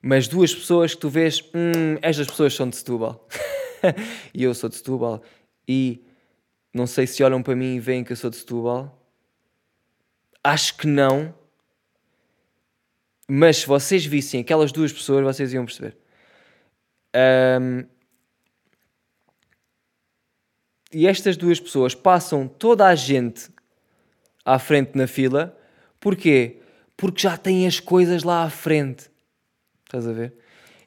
[0.01, 3.27] mas duas pessoas que tu vês, hum, estas pessoas são de Setúbal.
[4.33, 5.21] e eu sou de Setúbal.
[5.67, 6.03] E
[6.73, 8.97] não sei se olham para mim e veem que eu sou de Setúbal.
[10.43, 11.33] Acho que não.
[13.27, 15.97] Mas se vocês vissem aquelas duas pessoas, vocês iam perceber.
[17.59, 17.83] Um,
[20.93, 23.49] e estas duas pessoas passam toda a gente
[24.45, 25.57] à frente na fila.
[25.99, 26.61] Porquê?
[26.97, 29.09] Porque já têm as coisas lá à frente.
[29.85, 30.33] Estás a ver?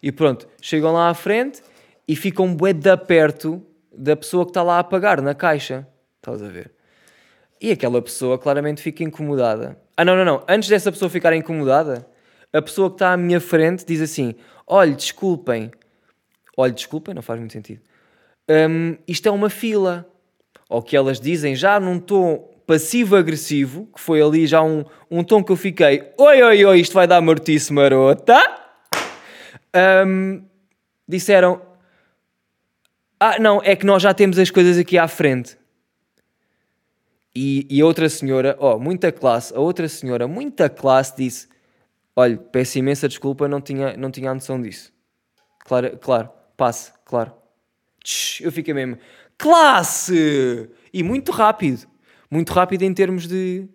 [0.03, 1.63] E pronto, chegam lá à frente
[2.07, 3.65] e ficam bué da perto
[3.97, 5.87] da pessoa que está lá a pagar na caixa.
[6.17, 6.73] Estás a ver?
[7.61, 9.81] E aquela pessoa claramente fica incomodada.
[9.97, 10.45] Ah, não, não, não.
[10.49, 12.07] Antes dessa pessoa ficar incomodada,
[12.53, 14.35] a pessoa que está à minha frente diz assim:
[14.67, 15.71] Olhe, desculpem.
[16.57, 17.83] Olhe, desculpem, não faz muito sentido.
[18.49, 20.07] Um, isto é uma fila.
[20.69, 25.43] Ou que elas dizem já num tom passivo-agressivo, que foi ali já um, um tom
[25.43, 28.39] que eu fiquei: Oi, oi, oi, isto vai dar mortice marota.
[30.07, 30.43] Um,
[31.09, 31.61] disseram:
[33.23, 35.59] ah, não, é que nós já temos as coisas aqui à frente.
[37.37, 41.47] E, e a outra senhora, ó, oh, muita classe, a outra senhora, muita classe, disse:
[42.17, 44.91] Olha, peço imensa desculpa, não tinha, não tinha a noção disso.
[45.59, 47.35] Claro, claro, passe, claro.
[48.03, 48.97] Tch, eu fiquei mesmo,
[49.37, 50.71] classe!
[50.91, 51.87] E muito rápido,
[52.31, 53.67] muito rápido em termos de,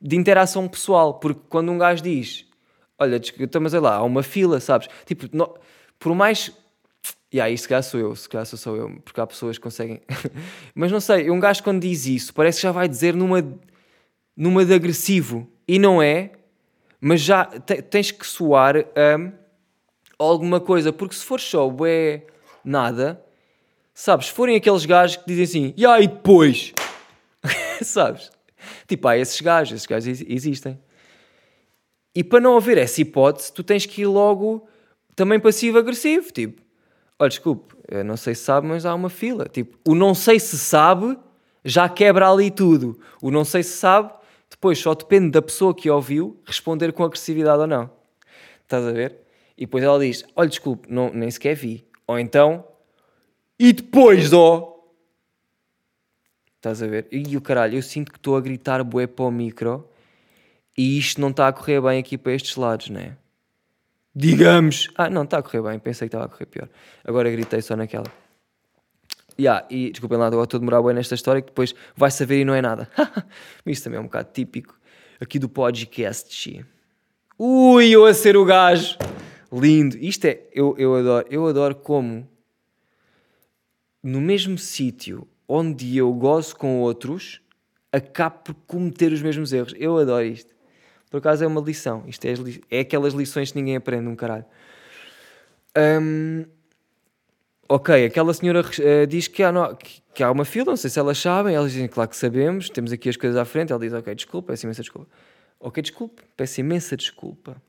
[0.00, 2.46] de interação pessoal, porque quando um gajo diz:
[2.98, 4.88] Olha, olha lá, há uma fila, sabes?
[5.06, 5.26] Tipo,
[5.98, 6.52] por mais
[7.32, 9.62] e aí, se calhar sou eu, se calhar sou só eu, porque há pessoas que
[9.62, 10.00] conseguem.
[10.74, 13.42] Mas não sei, um gajo quando diz isso, parece que já vai dizer numa,
[14.36, 15.48] numa de agressivo.
[15.66, 16.32] E não é,
[17.00, 19.32] mas já te, tens que soar a
[20.18, 22.26] alguma coisa, porque se for só bué
[22.64, 23.24] nada,
[23.94, 26.72] sabes, se forem aqueles gajos que dizem assim, e aí depois,
[27.86, 28.30] sabes?
[28.86, 30.78] Tipo, há esses gajos, esses gajos existem.
[32.14, 34.68] E para não haver essa hipótese, tu tens que ir logo
[35.14, 36.32] também passivo-agressivo.
[36.32, 36.60] Tipo,
[37.18, 39.46] olha, desculpe, não sei se sabe, mas há uma fila.
[39.48, 41.16] Tipo, o não sei se sabe
[41.64, 42.98] já quebra ali tudo.
[43.22, 44.12] O não sei se sabe,
[44.48, 47.90] depois só depende da pessoa que ouviu responder com agressividade ou não.
[48.62, 49.16] Estás a ver?
[49.56, 51.84] E depois ela diz: Olha, desculpe, não, nem sequer vi.
[52.06, 52.64] Ou então,
[53.58, 54.79] e depois, ó.
[56.60, 57.08] Estás a ver?
[57.10, 59.88] E o caralho, eu sinto que estou a gritar bué para o micro
[60.76, 63.16] e isto não está a correr bem aqui para estes lados, né?
[64.14, 64.90] Digamos.
[64.94, 65.78] Ah, não, está a correr bem.
[65.78, 66.68] Pensei que estava a correr pior.
[67.02, 68.12] Agora gritei só naquela.
[69.38, 72.42] Yeah, e desculpem lá, agora estou a demorar bem nesta história que depois vai saber
[72.42, 72.90] e não é nada.
[73.64, 74.78] Isto também é um bocado típico
[75.18, 76.62] aqui do podcast.
[77.38, 78.98] Ui, eu a ser o gajo.
[79.50, 79.96] Lindo.
[79.96, 81.26] Isto é, eu, eu adoro.
[81.30, 82.28] Eu adoro como
[84.02, 87.40] no mesmo sítio onde eu gozo com outros,
[87.90, 89.74] acabo por cometer os mesmos erros.
[89.76, 90.54] Eu adoro isto.
[91.10, 92.04] Por acaso é uma lição.
[92.06, 92.34] Isto é,
[92.70, 94.44] é aquelas lições que ninguém aprende, um caralho.
[95.76, 96.44] Um,
[97.68, 100.88] ok, aquela senhora uh, diz que há, no, que, que, há uma fila, não sei
[100.88, 101.52] se elas sabem.
[101.52, 103.72] Elas dizem, claro que sabemos, temos aqui as coisas à frente.
[103.72, 105.10] Ela diz, ok, desculpa, peço imensa desculpa.
[105.58, 107.60] Ok, desculpe, peço imensa desculpa.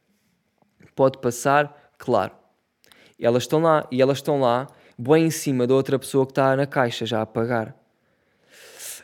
[0.96, 2.34] Pode passar, claro.
[3.18, 4.68] E elas estão lá, e elas estão lá,
[4.98, 7.76] bem em cima da outra pessoa que está na caixa já a pagar.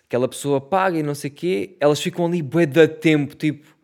[0.06, 3.78] Aquela pessoa paga e não sei o quê, elas ficam ali bué de tempo, tipo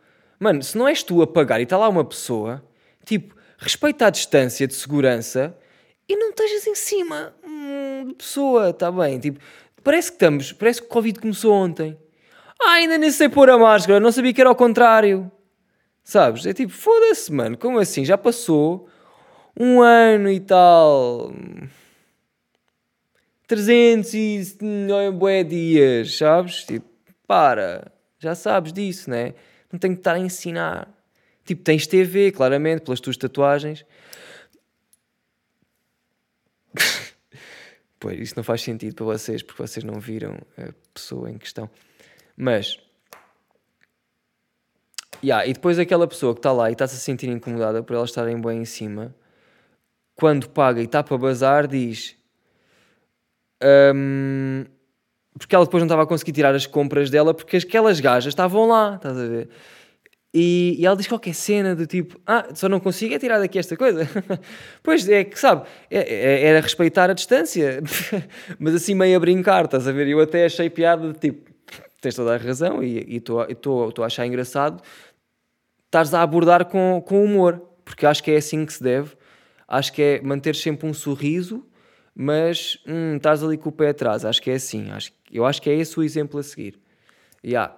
[0.44, 2.62] Mano, se não és tu a pagar e está lá uma pessoa,
[3.06, 5.58] tipo, respeita a distância de segurança
[6.06, 9.18] e não estejas em cima hum, de pessoa, está bem?
[9.20, 9.40] Tipo,
[9.82, 11.98] parece que estamos, parece que o Covid começou ontem.
[12.62, 15.32] Ah, ainda nem sei pôr a máscara, não sabia que era ao contrário.
[16.04, 16.46] Sabes?
[16.46, 18.04] É tipo, foda-se, mano, como assim?
[18.04, 18.90] Já passou
[19.58, 21.32] um ano e tal.
[23.48, 24.58] 300 e
[25.14, 26.64] bué dias, sabes?
[26.64, 26.88] Tipo,
[27.28, 29.34] para, já sabes disso, né?
[29.74, 30.88] não tenho que estar a ensinar.
[31.44, 33.84] Tipo, tens TV, claramente, pelas tuas tatuagens.
[38.00, 41.68] pois, isso não faz sentido para vocês, porque vocês não viram a pessoa em questão.
[42.38, 42.78] Mas.
[45.24, 48.10] Yeah, e depois aquela pessoa que está lá e está-se a sentir incomodada por elas
[48.10, 49.16] estarem bem em cima,
[50.16, 52.16] quando paga e está para bazar, diz.
[53.96, 54.66] Um,
[55.38, 58.68] porque ela depois não estava a conseguir tirar as compras dela porque aquelas gajas estavam
[58.68, 59.50] lá, estás a ver?
[60.34, 63.60] E, e ela diz qualquer cena do tipo, ah, só não consigo é tirar daqui
[63.60, 64.08] esta coisa.
[64.82, 67.82] pois é que, sabe, é, é, era respeitar a distância,
[68.60, 70.08] mas assim meio a brincar, estás a ver?
[70.08, 71.52] Eu até achei piada de tipo,
[72.02, 74.82] tens toda a razão e estou a achar engraçado
[75.94, 79.12] estás a abordar com, com humor, porque acho que é assim que se deve.
[79.68, 81.64] Acho que é manter sempre um sorriso
[82.16, 84.24] mas hum, estás ali com o pé atrás.
[84.24, 84.92] Acho que é assim.
[84.92, 86.80] Acho, eu acho que é esse o exemplo a seguir.
[87.44, 87.76] Yeah.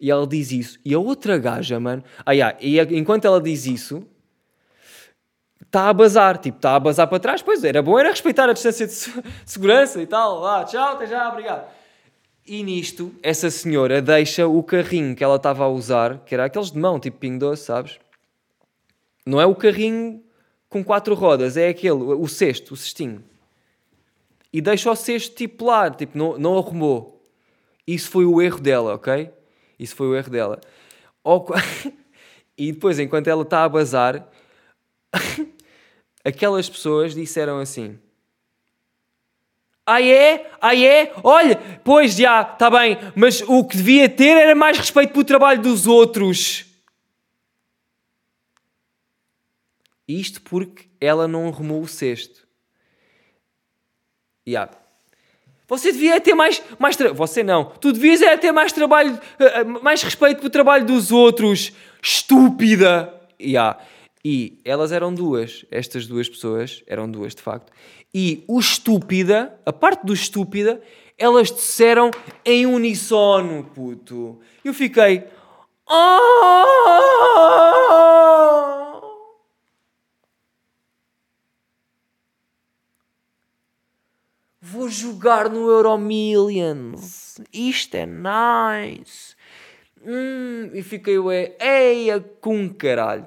[0.00, 0.78] E ela diz isso.
[0.84, 2.02] E a outra gaja, mano.
[2.24, 2.56] Ah, yeah.
[2.60, 4.06] E enquanto ela diz isso,
[5.62, 6.38] está a bazar.
[6.38, 7.42] Tipo, está a bazar para trás.
[7.42, 8.92] Pois era bom, era respeitar a distância de
[9.46, 10.44] segurança e tal.
[10.44, 11.66] Ah, tchau, até já, obrigado.
[12.44, 16.70] E nisto, essa senhora deixa o carrinho que ela estava a usar, que era aqueles
[16.70, 17.98] de mão, tipo Ping Doce, sabes?
[19.24, 20.22] Não é o carrinho
[20.68, 23.24] com quatro rodas, é aquele, o cesto, o cestinho
[24.56, 27.22] e deixa o cesto tipo lá, tipo, não, não arrumou.
[27.86, 29.30] Isso foi o erro dela, ok?
[29.78, 30.58] Isso foi o erro dela.
[32.56, 34.26] e depois, enquanto ela está a bazar,
[36.24, 37.98] aquelas pessoas disseram assim:
[39.84, 40.50] Ah é?
[40.58, 41.12] Ah é?
[41.22, 45.60] Olha, pois já, está bem, mas o que devia ter era mais respeito pelo trabalho
[45.60, 46.64] dos outros.
[50.08, 52.45] Isto porque ela não arrumou o cesto.
[54.46, 54.70] Yeah.
[55.68, 57.12] Você devia ter mais, mais tra...
[57.12, 57.64] Você não.
[57.64, 61.72] Tu devias é ter mais trabalho, eh, eh, mais respeito pelo trabalho dos outros.
[62.00, 63.12] Estúpida.
[63.40, 63.78] Yeah.
[64.24, 65.64] E elas eram duas.
[65.70, 67.72] Estas duas pessoas eram duas, de facto.
[68.14, 70.80] E o estúpida, a parte do estúpida,
[71.18, 72.10] elas disseram
[72.44, 74.38] em unissono, puto.
[74.64, 75.24] Eu fiquei.
[75.88, 76.66] Oh!
[84.68, 87.40] Vou jogar no Euro Millions.
[87.52, 89.36] Isto é nice.
[90.04, 93.26] Hum, e fiquei, ué, eia com caralho.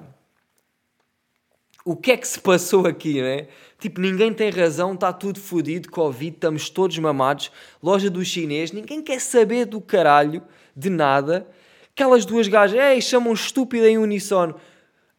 [1.82, 3.48] O que é que se passou aqui, né?
[3.78, 7.50] Tipo, ninguém tem razão, está tudo fodido, Covid, estamos todos mamados,
[7.82, 10.42] loja do chinês, ninguém quer saber do caralho,
[10.76, 11.48] de nada.
[11.90, 14.56] Aquelas duas gajas, ei, chamam estúpida em unissono.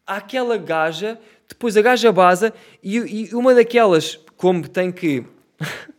[0.06, 1.18] Aquela gaja
[1.48, 5.24] Depois a gaja baza e, e uma daquelas, como tem que.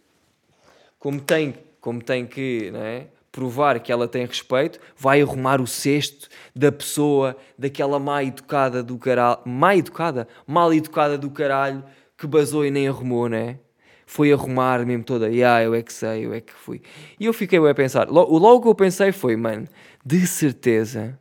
[1.04, 3.08] como tem, como tem que, não é?
[3.30, 8.98] provar que ela tem respeito, vai arrumar o cesto da pessoa, daquela má educada do
[8.98, 11.84] caralho, má educada, mal educada do caralho,
[12.18, 13.60] que basou e nem arrumou, né?
[14.06, 16.82] Foi arrumar mesmo toda, e ah, eu é que sei, eu é que fui.
[17.20, 19.68] E eu fiquei a pensar, logo, logo que eu pensei foi, mano,
[20.06, 21.20] de certeza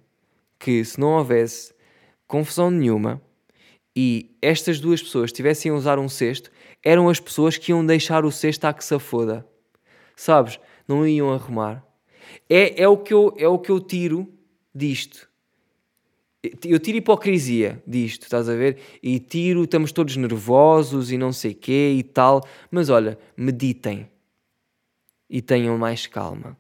[0.61, 1.75] que se não houvesse
[2.29, 3.21] confusão nenhuma
[3.97, 6.53] e estas duas pessoas tivessem a usar um cesto,
[6.85, 9.45] eram as pessoas que iam deixar o cesto à que se foda.
[10.17, 10.59] Sabes?
[10.87, 11.85] Não iam arrumar
[12.49, 14.33] é, é, o que eu, é o que eu tiro
[14.75, 15.29] disto.
[16.65, 18.79] Eu tiro hipocrisia disto, estás a ver?
[19.01, 22.43] E tiro, estamos todos nervosos e não sei quê e tal.
[22.71, 24.11] Mas olha, meditem.
[25.31, 26.57] E tenham mais calma.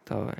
[0.00, 0.36] Está bem.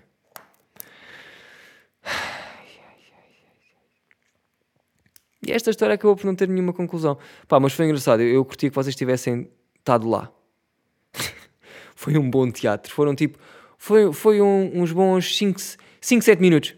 [5.46, 7.16] E esta história acabou por não ter nenhuma conclusão.
[7.46, 8.20] Pá, mas foi engraçado.
[8.20, 10.30] Eu, eu curti que vocês tivessem estado lá.
[11.98, 12.94] Foi um bom teatro.
[12.94, 13.40] Foram tipo
[13.76, 15.60] foi, foi um, uns bons 5,
[16.00, 16.76] 7 minutos.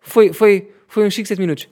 [0.00, 1.68] Foi, foi, foi uns 5, 7 minutos.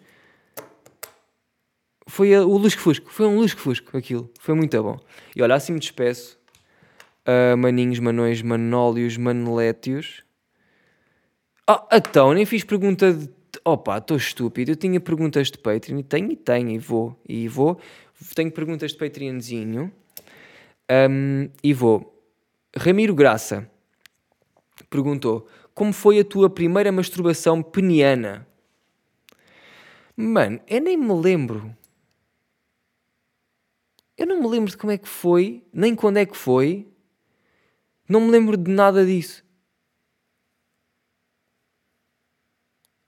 [2.06, 3.10] Foi o lusco-fusco.
[3.10, 4.30] Foi um lusco-fusco aquilo.
[4.38, 4.96] Foi muito bom.
[5.34, 6.38] E olha, assim me despeço.
[7.26, 10.22] Uh, maninhos, manões, manólios, manelétios.
[11.66, 13.28] Ah, então, nem fiz pergunta de...
[13.64, 14.70] Opa, estou estúpido.
[14.70, 17.20] Eu tinha perguntas de Patreon e tenho e tenho e vou.
[17.28, 17.80] E vou.
[18.36, 19.92] Tenho perguntas de Patreonzinho.
[20.88, 22.17] Um, e vou.
[22.76, 23.70] Ramiro Graça
[24.90, 28.46] perguntou: Como foi a tua primeira masturbação peniana?
[30.16, 31.74] Mano, eu nem me lembro.
[34.16, 36.88] Eu não me lembro de como é que foi, nem quando é que foi.
[38.08, 39.44] Não me lembro de nada disso.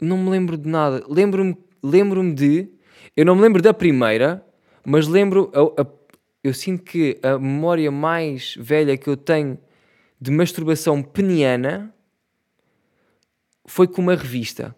[0.01, 1.05] Não me lembro de nada.
[1.09, 2.69] Lembro-me lembro de.
[3.17, 4.47] Eu não me lembro da primeira,
[4.85, 5.51] mas lembro.
[5.53, 6.00] A, a,
[6.43, 9.59] eu sinto que a memória mais velha que eu tenho
[10.21, 11.95] de masturbação peniana
[13.65, 14.75] foi com uma revista.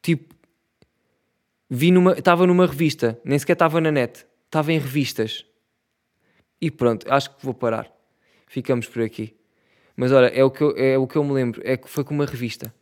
[0.00, 0.34] Tipo,
[1.68, 2.12] vi numa.
[2.12, 5.44] Estava numa revista, nem sequer estava na net, estava em revistas.
[6.60, 7.92] E pronto, acho que vou parar.
[8.46, 9.36] Ficamos por aqui.
[9.96, 12.04] Mas olha, é o que eu, é o que eu me lembro, é que foi
[12.04, 12.72] com uma revista.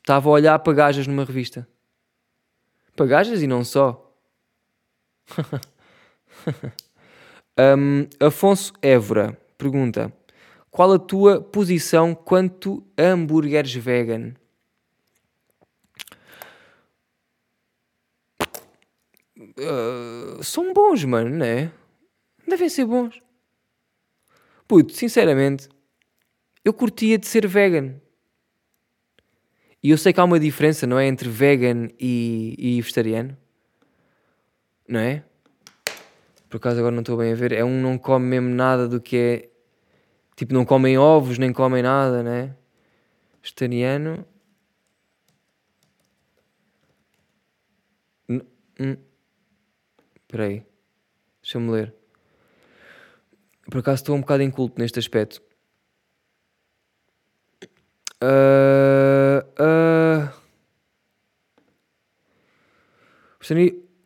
[0.00, 1.66] Estava a olhar para gajas numa revista.
[2.96, 4.01] Para gajas e não só.
[7.58, 10.10] Um, Afonso Évora pergunta:
[10.70, 14.32] Qual a tua posição quanto a hambúrgueres vegan?
[19.38, 21.70] Uh, são bons, mano, não é?
[22.48, 23.20] Devem ser bons.
[24.66, 25.68] Puto, sinceramente,
[26.64, 28.00] eu curtia de ser vegan.
[29.82, 31.06] E eu sei que há uma diferença, não é?
[31.06, 33.36] Entre vegan e, e vegetariano.
[34.92, 35.24] Não é?
[36.50, 39.00] por acaso agora não estou bem a ver, é um não come mesmo nada do
[39.00, 39.48] que é.
[40.36, 42.54] Tipo, não comem ovos, nem comem nada, né?
[43.40, 44.26] Vegetariano.
[50.20, 50.62] Espera aí.
[51.40, 51.94] Deixa-me ler.
[53.70, 55.40] Por acaso estou um bocado inculto neste aspecto.
[58.22, 59.92] Uh, uh...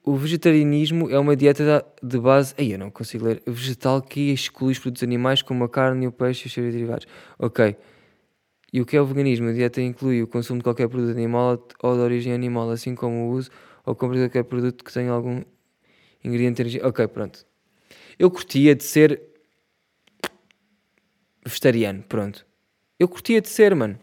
[0.09, 2.55] O vegetarianismo é uma dieta de base.
[2.57, 3.43] Aí eu não consigo ler.
[3.45, 7.09] Vegetal que exclui os produtos animais como a carne, o peixe e os seus derivados.
[7.37, 7.77] Ok.
[8.73, 9.49] E o que é o veganismo?
[9.49, 13.17] A dieta inclui o consumo de qualquer produto animal ou de origem animal, assim como
[13.17, 13.51] o uso
[13.85, 15.43] ou compra de qualquer produto que tenha algum
[16.23, 16.81] ingrediente.
[16.85, 17.45] Ok, pronto.
[18.17, 19.21] Eu curtia de ser
[21.45, 22.47] vegetariano, pronto.
[22.97, 23.99] Eu curtia de ser, mano.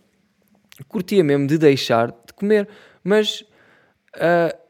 [0.89, 2.67] Curtia mesmo de deixar de comer,
[3.05, 3.39] mas.
[4.17, 4.62] Uh,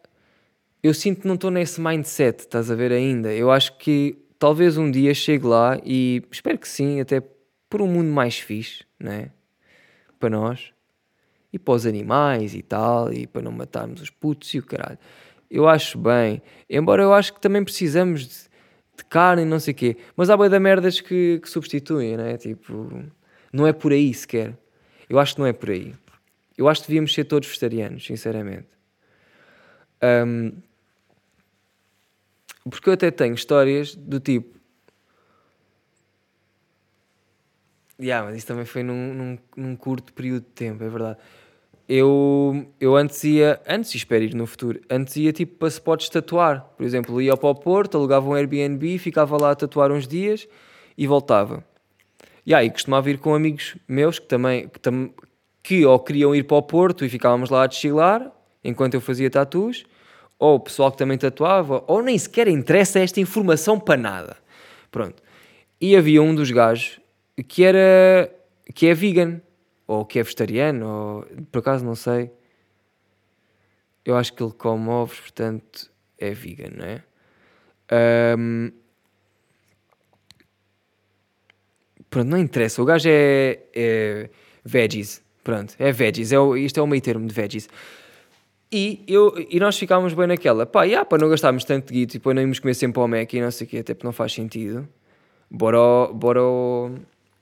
[0.83, 3.33] eu sinto que não estou nesse mindset, estás a ver ainda.
[3.33, 7.23] Eu acho que talvez um dia chegue lá e espero que sim, até
[7.69, 9.31] por um mundo mais fixe, né?
[10.19, 10.73] Para nós
[11.53, 14.99] e para os animais e tal, e para não matarmos os putos e o caralho.
[15.49, 18.35] Eu acho bem, embora eu acho que também precisamos de,
[18.97, 22.17] de carne e não sei o quê, mas há boi da merdas que, que substituem,
[22.17, 22.37] né?
[22.37, 23.03] Tipo,
[23.53, 24.57] não é por aí sequer.
[25.07, 25.93] Eu acho que não é por aí.
[26.57, 28.67] Eu acho que devíamos ser todos vegetarianos, sinceramente.
[30.03, 30.51] Um,
[32.69, 34.59] porque eu até tenho histórias do tipo.
[37.99, 41.17] Yeah, mas isso também foi num, num, num curto período de tempo, é verdade.
[41.87, 46.09] Eu, eu antes ia, antes e espero ir no futuro, antes ia tipo para spots
[46.09, 46.61] tatuar.
[46.77, 50.47] Por exemplo, ia para o Porto, alugava um Airbnb, ficava lá a tatuar uns dias
[50.97, 51.63] e voltava.
[52.45, 55.13] E aí costumava ir com amigos meus que também que, tam,
[55.61, 58.31] que ou queriam ir para o Porto e ficávamos lá a deschilar
[58.63, 59.83] enquanto eu fazia tatus,
[60.43, 64.37] ou o pessoal que também tatuava, ou nem sequer interessa esta informação para nada.
[64.91, 65.23] Pronto.
[65.79, 66.99] E havia um dos gajos
[67.47, 68.29] que era
[68.75, 69.41] que é vegan,
[69.87, 72.29] ou que é vegetariano, ou por acaso não sei.
[74.03, 77.03] Eu acho que ele come ovos, portanto é vegan, não é?
[78.37, 78.71] Um,
[82.09, 82.81] pronto, não interessa.
[82.81, 84.29] O gajo é, é
[84.65, 85.23] veggies.
[85.41, 86.33] Pronto, é veggies.
[86.33, 87.69] É isto é o meio termo de veggies.
[88.73, 92.17] E, eu, e nós ficámos bem naquela, pá, yeah, para não gastarmos tanto guito e
[92.17, 94.11] depois não íamos comer sempre ao Mac e não sei o quê, até porque não
[94.11, 94.89] faz sentido.
[95.47, 96.41] Bora, bora,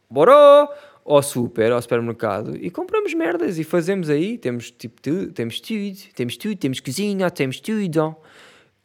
[0.10, 0.68] bora
[1.06, 5.98] ao super, ao supermercado e compramos merdas e fazemos aí, temos tipo tudo, temos tudo,
[6.14, 8.14] temos tudo, temos cozinha, temos tudo.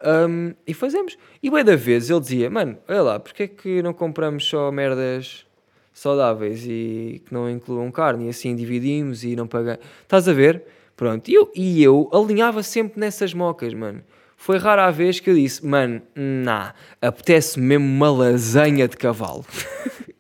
[0.05, 1.19] Um, e fazemos.
[1.43, 4.71] E bem da vez ele dizia, mano, olha lá, porque é que não compramos só
[4.71, 5.45] merdas
[5.93, 9.81] saudáveis e que não incluam carne e assim dividimos e não pagamos.
[10.03, 10.76] Estás a ver?
[10.97, 14.03] Pronto, e eu, e eu alinhava sempre nessas mocas, mano.
[14.37, 19.45] Foi rara a vez que eu disse, mano, nah, apetece mesmo uma lasanha de cavalo.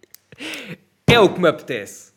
[1.06, 2.14] é o que me apetece.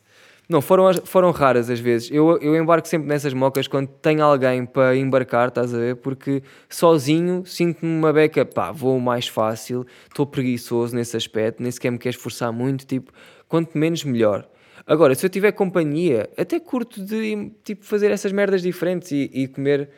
[0.50, 2.10] Não, foram, foram raras as vezes.
[2.10, 5.96] Eu, eu embarco sempre nessas mocas quando tenho alguém para embarcar, estás a ver?
[5.96, 11.92] Porque sozinho sinto-me uma beca, pá, vou mais fácil, estou preguiçoso nesse aspecto, nem sequer
[11.92, 13.12] me quero esforçar muito, tipo,
[13.46, 14.44] quanto menos melhor.
[14.86, 19.48] Agora, se eu tiver companhia, até curto de tipo, fazer essas merdas diferentes e, e
[19.48, 19.90] comer,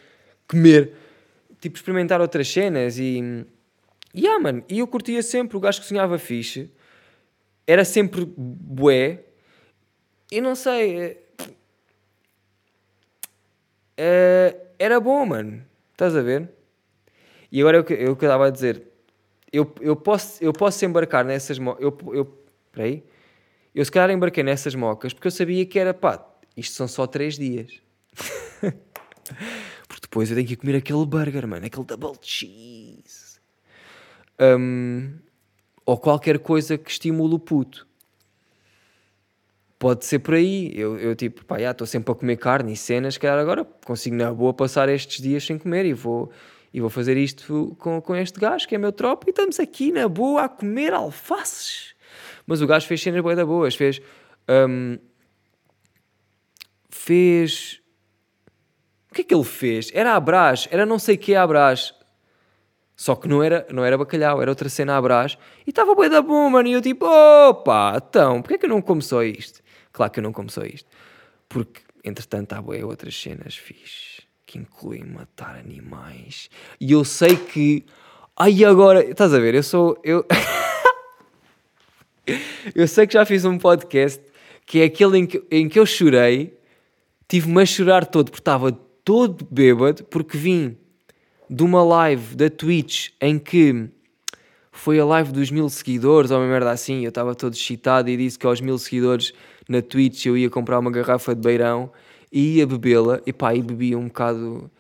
[0.49, 0.93] comer,
[1.61, 3.47] tipo, experimentar outras cenas e.
[4.15, 6.71] E ah, mano, e eu curtia sempre, o gajo que sonhava fixe,
[7.67, 9.25] era sempre bué,
[10.31, 11.19] e não sei,
[13.97, 16.49] é, era bom, mano, estás a ver?
[17.51, 18.83] E agora eu, eu que estava a dizer,
[19.53, 21.59] eu, eu, posso, eu posso embarcar nessas.
[21.59, 22.25] Eu, eu,
[22.73, 23.05] peraí,
[23.75, 26.25] eu se calhar embarquei nessas mocas porque eu sabia que era pá,
[26.57, 27.81] isto são só 3 dias.
[29.89, 33.41] porque depois eu tenho que comer aquele burger, mano, aquele double cheese.
[34.41, 35.15] Um,
[35.87, 37.87] ou qualquer coisa que estimule o puto.
[39.79, 40.73] Pode ser por aí.
[40.75, 44.33] Eu, eu tipo, pá, estou sempre a comer carne e cenas, calhar agora consigo na
[44.33, 46.31] boa passar estes dias sem comer e vou,
[46.73, 49.91] e vou fazer isto com, com este gajo que é meu tropa e estamos aqui
[49.91, 51.95] na boa a comer alfaces.
[52.47, 53.75] Mas o gajo fez cenas boas da boas.
[53.75, 54.01] Fez.
[54.49, 54.99] Um,
[56.91, 57.81] fez.
[59.11, 59.91] O que é que ele fez?
[59.93, 61.95] Era Brás, era não sei que Brás.
[62.95, 65.37] Só que não era, não era bacalhau, era outra cena Brás.
[65.67, 66.69] E estava bem da bom, mano.
[66.69, 69.61] E eu tipo, opa, então, porquê é que eu não como só isto?
[69.93, 70.89] Claro que eu não como só isto.
[71.49, 74.23] Porque, entretanto, há bem outras cenas fixe.
[74.47, 76.49] Que incluem matar animais.
[76.81, 77.85] E eu sei que...
[78.37, 79.05] Ai, agora...
[79.05, 79.55] Estás a ver?
[79.55, 80.01] Eu sou...
[80.05, 80.25] Eu...
[82.75, 84.23] Eu sei que já fiz um podcast
[84.65, 86.57] que é aquele em que, em que eu chorei,
[87.29, 88.71] tive-me a chorar todo, porque estava
[89.05, 90.77] todo bêbado, porque vim
[91.51, 93.89] de uma live da Twitch em que
[94.71, 98.17] foi a live dos mil seguidores, ou uma merda assim, eu estava todo excitado e
[98.17, 99.35] disse que aos mil seguidores
[99.69, 101.91] na Twitch eu ia comprar uma garrafa de beirão
[102.31, 104.71] e ia bebê-la, e pá, e bebi um bocado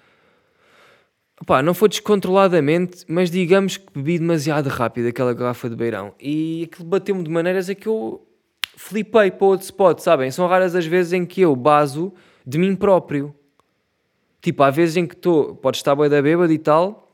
[1.47, 6.15] Pá, não foi descontroladamente, mas digamos que bebi demasiado rápido aquela garrafa de beirão.
[6.21, 8.25] E aquilo bateu-me de maneiras a que eu
[8.77, 10.31] flipei para outro spot, sabem?
[10.31, 12.13] São raras as vezes em que eu baso
[12.47, 13.35] de mim próprio.
[14.41, 17.13] Tipo, há vezes em que estou, podes estar bem da bêbada e tal,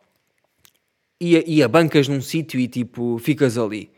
[1.20, 3.90] e, e abancas num sítio e tipo, ficas ali.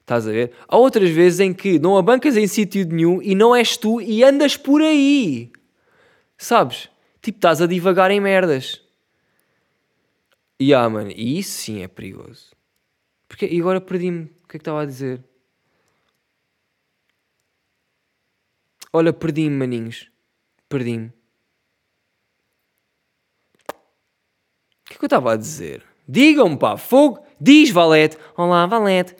[0.00, 0.52] Estás a ver?
[0.68, 4.22] Há outras vezes em que não abancas em sítio nenhum e não és tu e
[4.22, 5.50] andas por aí.
[6.36, 6.88] Sabes?
[7.22, 8.83] Tipo, estás a divagar em merdas.
[10.58, 12.52] E ah, mano, e isso sim é perigoso.
[13.28, 14.24] Porque, e agora perdi-me.
[14.44, 15.24] O que é que estava a dizer?
[18.92, 20.08] Olha, perdi-me, maninhos.
[20.68, 21.08] Perdi-me.
[21.08, 21.12] O
[24.84, 25.84] que é que eu estava a dizer?
[26.06, 27.26] Digam-me, pá, fogo.
[27.40, 28.16] Diz, Valete.
[28.36, 29.16] Olá, Valete.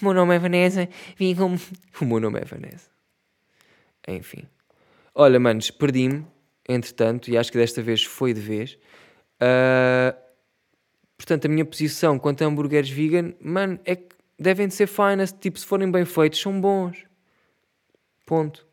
[0.00, 0.88] O meu nome é Vanessa.
[1.16, 1.56] Vim com...
[2.00, 2.88] O meu nome é Vanessa.
[4.08, 4.48] Enfim.
[5.14, 6.26] Olha, manos, perdi-me.
[6.66, 8.78] Entretanto, e acho que desta vez foi de vez.
[9.36, 10.23] Uh,
[11.16, 15.26] Portanto, a minha posição quanto a hambúrgueres vegan, mano, é que devem de ser fine,
[15.40, 17.04] tipo, se forem bem feitos, são bons.
[18.26, 18.66] Ponto.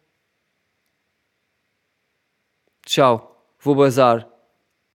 [2.86, 3.32] Tchau.
[3.60, 4.31] Vou bazar.